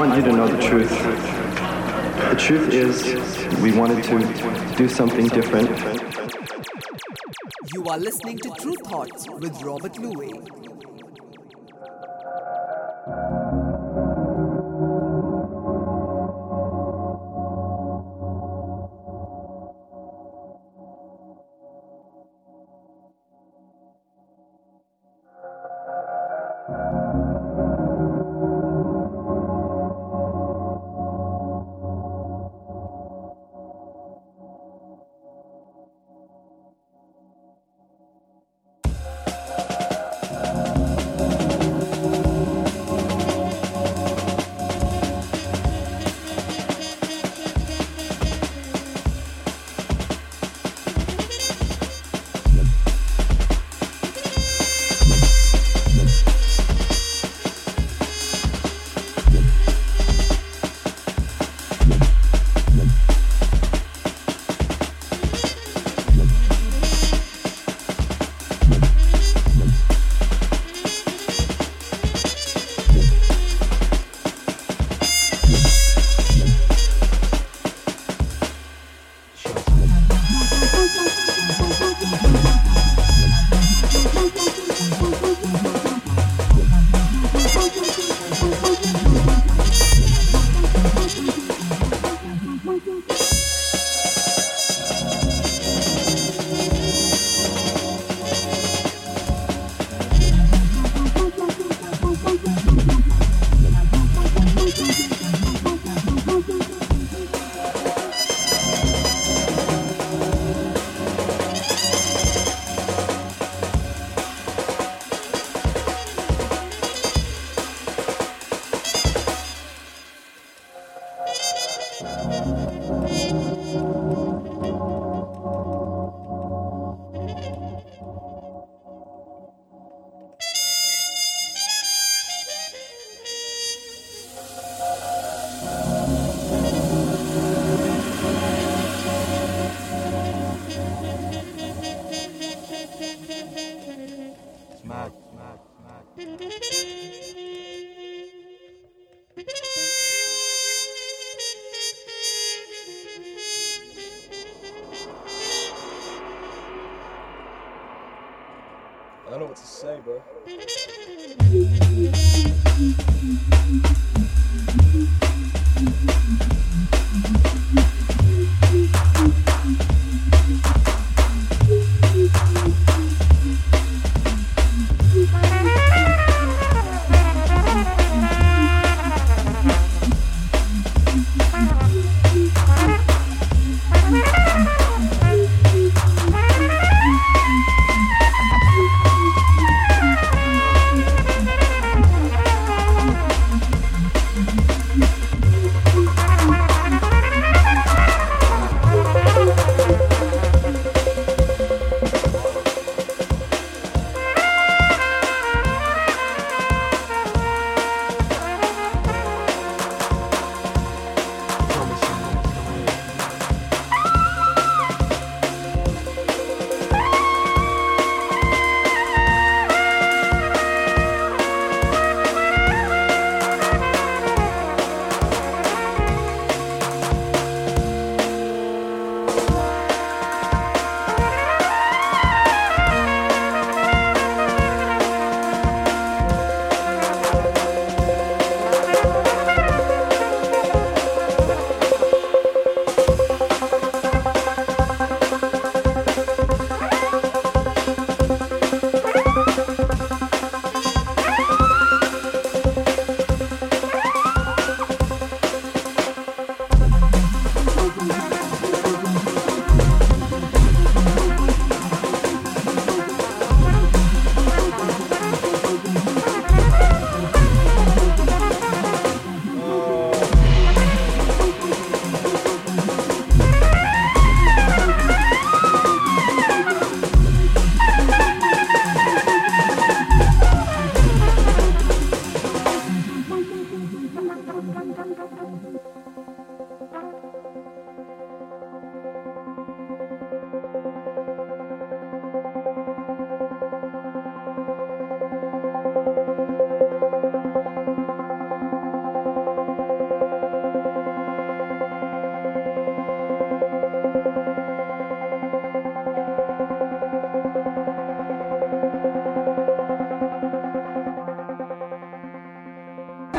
want 0.08 0.16
you 0.16 0.22
to 0.24 0.36
know 0.36 0.48
the 0.48 0.60
truth. 0.60 0.90
The 0.90 2.36
truth 2.36 2.72
is, 2.74 3.60
we 3.62 3.70
wanted 3.70 4.02
to 4.02 4.74
do 4.76 4.88
something 4.88 5.28
different. 5.28 5.70
You 7.72 7.84
are 7.84 7.98
listening 7.98 8.38
to 8.38 8.50
Tru 8.50 8.74
Thoughts 8.84 9.28
with 9.30 9.62
Robert 9.62 9.96
Luis. 9.98 10.32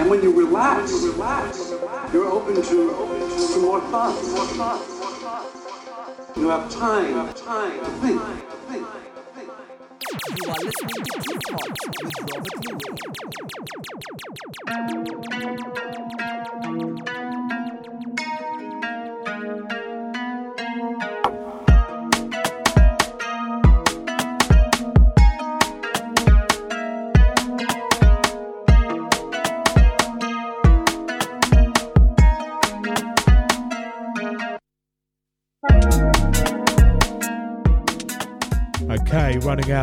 And 0.04 0.10
when 0.12 0.22
you 0.22 0.34
relax, 0.38 0.92
you're 2.12 2.26
open 2.26 2.56
to 2.56 2.62
some 2.62 3.62
more 3.62 3.80
thoughts. 3.80 4.36
You 6.36 6.50
have 6.50 6.70
time, 6.70 7.34
time 7.34 7.80
to 7.80 7.86
think. 8.02 8.22
You 10.28 10.50
are 10.50 10.60
listening 10.60 11.06
to 11.06 11.20
Deep 11.22 11.42
Thoughts 11.48 11.86
with 11.88 12.20
Robert 12.36 12.64
Okay, 16.20 16.33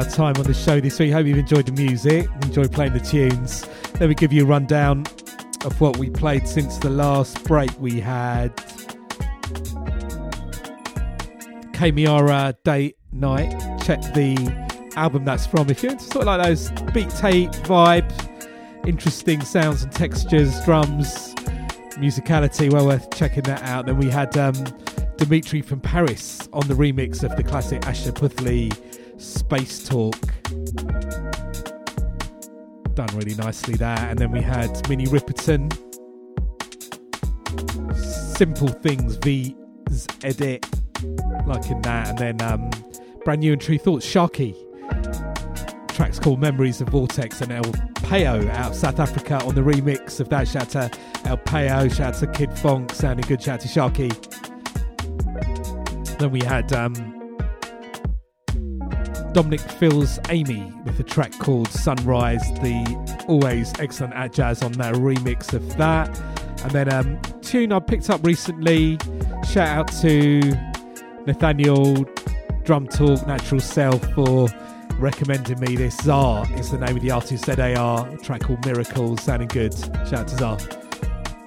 of 0.07 0.13
time 0.13 0.37
on 0.37 0.45
the 0.45 0.55
show 0.55 0.81
this 0.81 0.99
week. 0.99 1.13
Hope 1.13 1.27
you've 1.27 1.39
enjoyed 1.39 1.67
the 1.67 1.73
music, 1.73 2.29
enjoyed 2.43 2.73
playing 2.73 2.93
the 2.93 3.01
tunes. 3.01 3.67
Let 3.99 4.09
me 4.09 4.15
give 4.15 4.33
you 4.33 4.45
a 4.45 4.47
rundown 4.47 5.05
of 5.65 5.81
what 5.81 5.97
we 5.97 6.11
played 6.11 6.47
since 6.47 6.79
the 6.79 6.91
last 6.91 7.43
break 7.45 7.71
we 7.79 8.01
had. 8.01 8.57
K 11.73 11.93
Miara 11.93 12.55
Date 12.65 12.97
Night. 13.13 13.51
Check 13.83 14.01
the 14.15 14.37
album 14.97 15.25
that's 15.25 15.47
from. 15.47 15.71
If 15.71 15.83
you're 15.83 15.93
into 15.93 16.05
sort 16.05 16.27
of 16.27 16.27
like 16.27 16.43
those 16.43 16.71
beat 16.93 17.11
tape 17.11 17.51
vibe, 17.65 18.87
interesting 18.87 19.41
sounds 19.41 19.83
and 19.83 19.93
textures, 19.93 20.63
drums, 20.65 21.35
musicality, 21.97 22.73
well 22.73 22.87
worth 22.87 23.11
checking 23.15 23.43
that 23.45 23.63
out. 23.63 23.87
Then 23.87 23.99
we 23.99 24.11
had 24.11 24.37
um, 24.37 24.55
Dimitri 25.17 25.63
from 25.63 25.81
Paris 25.81 26.49
on 26.53 26.67
the 26.69 26.75
remix 26.75 27.23
of 27.23 27.37
the 27.37 27.43
classic 27.43 27.83
Asha 27.83 28.13
Puthli 28.13 28.71
Space 29.21 29.87
Talk. 29.87 30.17
Done 32.95 33.09
really 33.15 33.35
nicely 33.35 33.75
there. 33.75 33.99
And 33.99 34.19
then 34.19 34.33
we 34.33 34.41
had 34.41 34.89
Minnie 34.89 35.07
Ripperton. 35.07 35.73
Simple 37.95 38.69
Things 38.69 39.17
V's 39.17 40.07
Edit. 40.25 40.67
Liking 41.47 41.83
that. 41.83 42.09
And 42.09 42.19
then 42.19 42.43
um, 42.43 42.71
brand 43.25 43.41
new 43.41 43.53
and 43.53 43.61
Tru 43.61 43.79
Thoughts, 43.79 44.07
Sharky. 44.07 44.57
Track's 45.89 46.19
called 46.19 46.41
Memories 46.41 46.81
of 46.81 46.89
Vortex 46.89 47.43
and 47.43 47.53
El 47.53 47.65
Payo 48.11 48.49
out 48.51 48.71
of 48.71 48.77
South 48.77 48.99
Africa 48.99 49.43
on 49.45 49.55
the 49.55 49.61
remix 49.61 50.19
of 50.19 50.31
that. 50.31 50.49
Shout 50.49 50.75
out 50.75 50.93
to 50.93 50.99
El 51.27 51.37
Payo, 51.37 51.95
shout 51.95 52.15
out 52.15 52.21
to 52.21 52.27
Kid 52.27 52.51
Fonque, 52.51 52.91
sounding 52.93 53.27
good, 53.29 53.43
shout 53.43 53.55
out 53.55 53.61
to 53.61 53.69
Sharky. 53.69 54.11
Then 56.19 56.31
we 56.31 56.41
had 56.41 56.73
um, 56.73 56.95
Dominic 59.32 59.61
fills 59.61 60.19
Amy 60.28 60.73
with 60.85 60.98
a 60.98 61.05
track 61.05 61.32
called 61.39 61.69
Sunrise, 61.69 62.43
the 62.55 63.24
always 63.28 63.73
excellent 63.78 64.15
Atjazz 64.15 64.65
on 64.65 64.73
that 64.73 64.94
remix 64.94 65.55
of 65.55 65.77
that. 65.77 66.19
And 66.62 66.70
then 66.73 66.93
um, 66.93 67.20
tune 67.40 67.73
I 67.73 67.78
picked 67.78 68.11
up 68.11 68.24
recently. 68.24 68.98
Shout 69.48 69.69
out 69.69 69.93
to 70.01 70.40
Nathaniel 71.27 72.05
Drum 72.65 72.89
Talk 72.89 73.24
Natural 73.27 73.61
Self 73.61 74.02
for 74.15 74.48
recommending 74.98 75.61
me 75.61 75.77
this. 75.77 75.97
Zar 75.98 76.47
is 76.55 76.73
the 76.73 76.78
name 76.78 76.97
of 76.97 77.02
the 77.02 77.12
artist, 77.12 77.44
ZAR, 77.44 78.09
a 78.09 78.19
track 78.19 78.43
called 78.43 78.65
Miracles, 78.66 79.23
sounding 79.23 79.48
good. 79.48 79.73
Shout 79.74 80.15
out 80.15 80.28
to 80.28 80.36
Zar. 80.36 80.59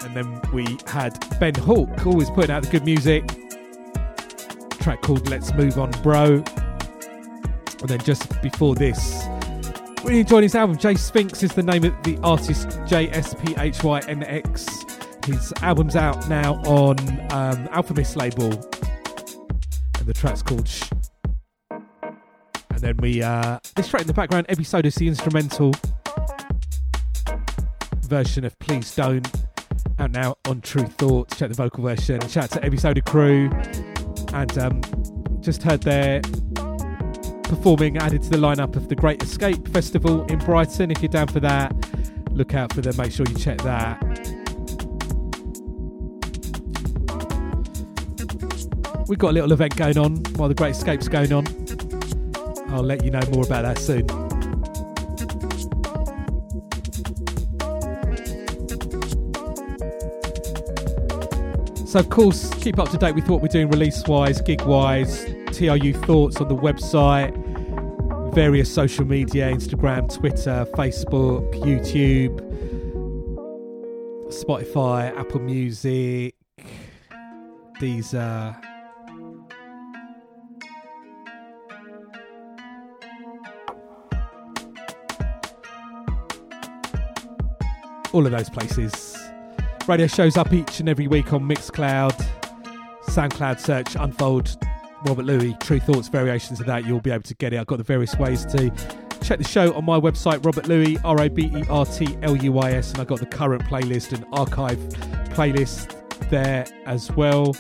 And 0.02 0.16
then 0.16 0.42
we 0.54 0.64
had 0.88 1.20
Ben 1.40 1.54
Hauke, 1.54 2.06
always 2.06 2.30
putting 2.30 2.52
out 2.52 2.64
the 2.64 2.70
good 2.70 2.86
music. 2.86 3.28
Track 4.80 5.02
called 5.02 5.30
Let's 5.30 5.54
Move 5.54 5.78
On 5.78 5.92
Bro. 6.02 6.44
And 7.84 7.90
then 7.90 8.00
just 8.00 8.42
before 8.42 8.76
this, 8.76 9.26
really 10.06 10.22
enjoying 10.22 10.44
his 10.44 10.56
album. 10.56 10.78
JSPHYNX 10.78 11.44
is 11.44 11.52
the 11.52 11.64
name 11.64 11.84
of 11.84 11.94
the 12.04 12.18
artist, 12.24 12.80
J 12.88 13.10
S 13.10 13.34
P 13.34 13.54
H 13.58 13.84
Y 13.84 14.00
N 14.08 14.24
X. 14.24 14.86
His 15.26 15.52
album's 15.62 15.98
out 15.98 16.30
now 16.30 16.56
on 16.64 16.98
um, 17.34 17.68
Alphamist 17.74 18.16
label, 18.16 18.52
and 19.98 20.08
the 20.08 20.14
track's 20.14 20.42
called 20.42 20.66
Shh. 20.66 20.90
And 21.72 22.80
then 22.80 22.96
we, 22.98 23.22
uh, 23.22 23.60
this 23.76 23.90
track 23.90 24.04
in 24.04 24.08
the 24.08 24.14
background, 24.14 24.46
episode 24.48 24.86
is 24.86 24.96
the 24.96 25.10
instrumental 25.10 25.74
version 28.04 28.46
of 28.46 28.58
Please 28.60 28.96
Don't, 28.96 29.30
out 30.00 30.12
now 30.12 30.38
on 30.48 30.62
Tru 30.62 30.84
Thoughts. 30.84 31.38
Check 31.38 31.50
the 31.50 31.56
vocal 31.56 31.84
version. 31.84 32.22
Shout 32.30 32.46
out 32.46 32.52
to 32.52 32.66
episode 32.66 33.04
crew, 33.04 33.50
and 34.34 34.58
um, 34.58 34.82
just 35.42 35.64
heard 35.64 35.82
their 35.82 36.22
performing 37.56 37.98
added 37.98 38.24
to 38.24 38.30
the 38.30 38.38
lineup 38.38 38.76
of 38.76 38.90
the 38.90 38.96
Great 38.96 39.22
Escape 39.22 39.68
Festival 39.68 40.26
in 40.26 40.40
Brighton. 40.40 40.90
If 40.90 41.04
you're 41.04 41.10
down 41.10 41.28
for 41.28 41.40
that, 41.42 41.72
look 42.32 42.56
out 42.56 42.74
for 42.74 42.82
them. 42.82 42.98
Make 42.98 43.12
sure 43.12 43.28
you 43.30 43.36
check 43.36 43.60
that. 43.60 44.02
We've 49.08 49.20
got 49.20 49.30
a 49.30 49.34
little 49.34 49.52
event 49.52 49.76
going 49.76 50.00
on 50.00 50.16
while 50.36 50.50
the 50.50 50.56
Great 50.56 50.72
Escape's 50.72 51.08
going 51.08 51.32
on. 51.32 51.46
I'll 52.70 52.82
let 52.82 53.04
you 53.04 53.12
know 53.12 53.22
more 53.32 53.46
about 53.46 53.62
that 53.62 53.78
soon. 53.78 54.08
So, 61.86 62.00
of 62.00 62.10
course, 62.10 62.52
keep 62.56 62.80
up 62.80 62.90
to 62.90 62.98
date 62.98 63.14
with 63.14 63.30
what 63.30 63.44
we're 63.44 63.50
doing 63.50 63.70
release 63.70 64.04
wise, 64.08 64.42
gig 64.42 64.64
wise, 64.64 65.24
TRU 65.52 65.94
thoughts 65.94 66.38
on 66.38 66.48
the 66.48 66.56
website, 66.56 67.43
various 68.34 68.74
social 68.74 69.06
media 69.06 69.52
Instagram, 69.52 70.12
Twitter, 70.12 70.66
Facebook, 70.74 71.54
YouTube, 71.62 72.40
Spotify, 74.30 75.16
Apple 75.16 75.40
Music, 75.42 76.34
Deezer. 77.80 78.60
All 88.14 88.26
of 88.26 88.32
those 88.32 88.50
places. 88.50 89.16
Radio 89.88 90.08
shows 90.08 90.38
up 90.38 90.52
each 90.52 90.80
and 90.80 90.90
every 90.90 91.08
week 91.08 91.34
on 91.34 91.48
Mixcloud, 91.48 92.20
SoundCloud 93.06 93.60
search, 93.60 93.96
Unfold, 93.96 94.58
Robert 95.06 95.26
Luis, 95.26 95.54
Tru 95.60 95.80
Thoughts, 95.80 96.08
variations 96.08 96.60
of 96.60 96.66
that. 96.68 96.86
You'll 96.86 97.02
be 97.02 97.12
able 97.12 97.24
to 97.24 97.36
get 97.36 97.54
it. 97.54 97.60
I've 97.60 97.68
got 97.68 97.78
the 97.78 97.84
various 97.84 98.16
ways 98.18 98.46
to 98.46 98.72
check 99.22 99.38
the 99.38 99.48
show 99.48 99.74
on 99.74 99.86
my 99.86 100.00
website, 100.00 100.46
Robert 100.46 100.68
Luis, 100.68 101.00
R 101.04 101.22
O 101.22 101.30
B 101.30 101.52
E 101.54 101.64
R 101.70 101.86
T 101.86 102.18
L 102.22 102.36
U 102.36 102.60
I 102.60 102.72
S, 102.74 102.92
and 102.92 103.00
I've 103.00 103.08
got 103.08 103.20
the 103.20 103.26
current 103.26 103.64
playlist 103.64 104.14
and 104.14 104.26
archive 104.32 104.78
playlist 105.36 106.30
there 106.30 106.66
as 106.86 107.12
well. 107.12 107.56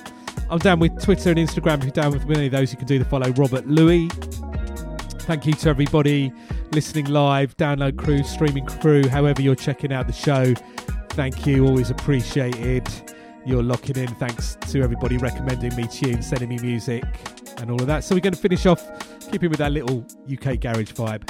I'm 0.49 0.59
down 0.59 0.79
with 0.79 1.01
Twitter 1.01 1.29
and 1.31 1.39
Instagram. 1.39 1.79
If 1.79 1.83
you're 1.83 1.91
down 1.91 2.11
with 2.11 2.29
any 2.29 2.47
of 2.47 2.51
those, 2.51 2.71
you 2.71 2.77
can 2.77 2.87
do 2.87 2.99
the 2.99 3.05
follow 3.05 3.29
Robert 3.31 3.67
Luis. 3.67 4.11
Thank 5.21 5.45
you 5.45 5.53
to 5.53 5.69
everybody 5.69 6.33
listening 6.73 7.05
live, 7.05 7.55
download 7.55 7.97
crew, 7.97 8.23
streaming 8.23 8.65
crew, 8.65 9.07
however 9.07 9.41
you're 9.41 9.55
checking 9.55 9.93
out 9.93 10.07
the 10.07 10.13
show. 10.13 10.53
Thank 11.11 11.45
you, 11.45 11.65
always 11.65 11.91
appreciated. 11.91 12.87
You're 13.45 13.63
locking 13.63 13.97
in. 13.97 14.07
Thanks 14.15 14.57
to 14.71 14.81
everybody 14.81 15.17
recommending 15.17 15.75
me 15.75 15.87
tunes, 15.87 16.27
sending 16.27 16.49
me 16.49 16.57
music, 16.59 17.03
and 17.57 17.69
all 17.69 17.81
of 17.81 17.87
that. 17.87 18.03
So 18.03 18.15
we're 18.15 18.21
going 18.21 18.33
to 18.33 18.39
finish 18.39 18.65
off 18.65 18.81
keeping 19.31 19.49
with 19.49 19.59
that 19.59 19.71
little 19.71 20.05
UK 20.31 20.59
garage 20.59 20.91
vibe. 20.91 21.29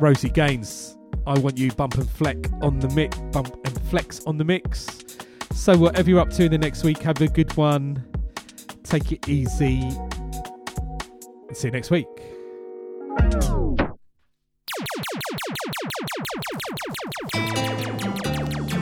Rosie 0.00 0.30
Gaines, 0.30 0.96
I 1.26 1.38
want 1.38 1.56
you 1.56 1.70
bump 1.72 1.94
and 1.94 2.08
fleck 2.08 2.36
on 2.62 2.78
the 2.80 2.88
mix, 2.90 3.16
bump 3.32 3.54
and 3.64 3.80
flex 3.82 4.24
on 4.26 4.36
the 4.38 4.44
mix. 4.44 5.04
So 5.52 5.76
whatever 5.76 6.10
you're 6.10 6.20
up 6.20 6.30
to 6.30 6.44
in 6.44 6.50
the 6.50 6.58
next 6.58 6.84
week, 6.84 6.98
have 6.98 7.20
a 7.20 7.28
good 7.28 7.56
one. 7.56 8.04
Take 8.82 9.12
it 9.12 9.28
easy. 9.28 9.90
See 11.52 11.68
you 11.68 11.70
next 11.70 11.90
week. 11.90 12.06
Want 18.36 18.72
you, 18.72 18.73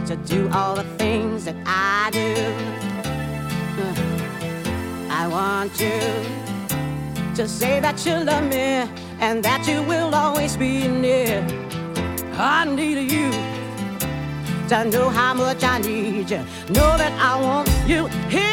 Wanted 0.00 0.26
to 0.28 0.34
do 0.34 0.48
all 0.50 0.74
the 0.74 0.84
things 0.96 1.44
that 1.44 1.56
I 1.66 2.08
do. 2.10 2.34
I 5.10 5.28
want 5.28 5.78
you 5.78 6.00
to 7.34 7.46
say 7.46 7.80
that 7.80 8.06
you 8.06 8.14
love 8.24 8.44
me 8.44 8.88
and 9.20 9.42
that 9.44 9.66
you 9.68 9.82
will 9.82 10.14
always 10.14 10.56
be 10.56 10.88
near. 10.88 11.44
I 12.32 12.64
need 12.64 13.10
you 13.12 13.30
to 14.68 14.84
know 14.86 15.10
how 15.10 15.34
much 15.34 15.62
I 15.64 15.78
need 15.80 16.30
you. 16.30 16.38
Know 16.70 16.96
that 16.96 17.12
I 17.20 17.38
want 17.38 17.68
you 17.86 18.06
here. 18.30 18.49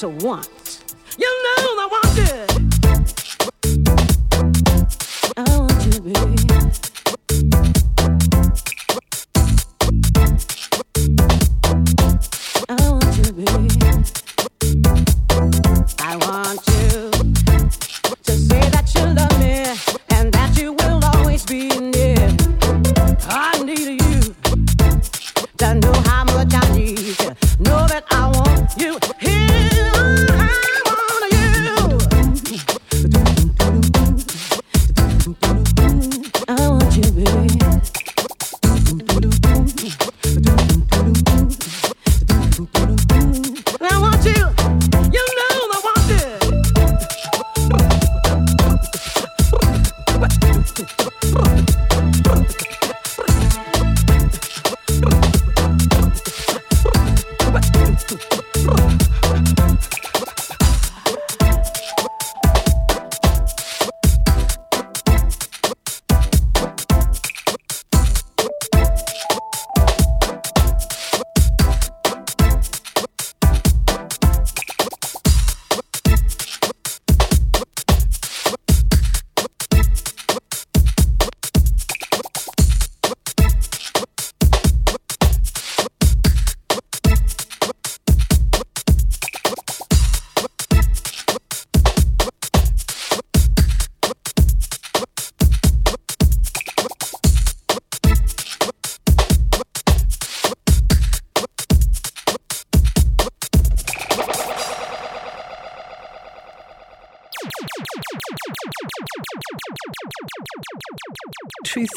To 0.00 0.08
one. 0.08 0.59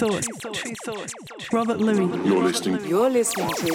So. 0.03 0.62
Source. 0.83 1.13
Robert 1.53 1.79
Luis. 1.79 2.25
You're 2.25 2.43
listening. 2.43 2.85
You're 2.85 3.09
listening 3.09 3.49
to 3.49 3.67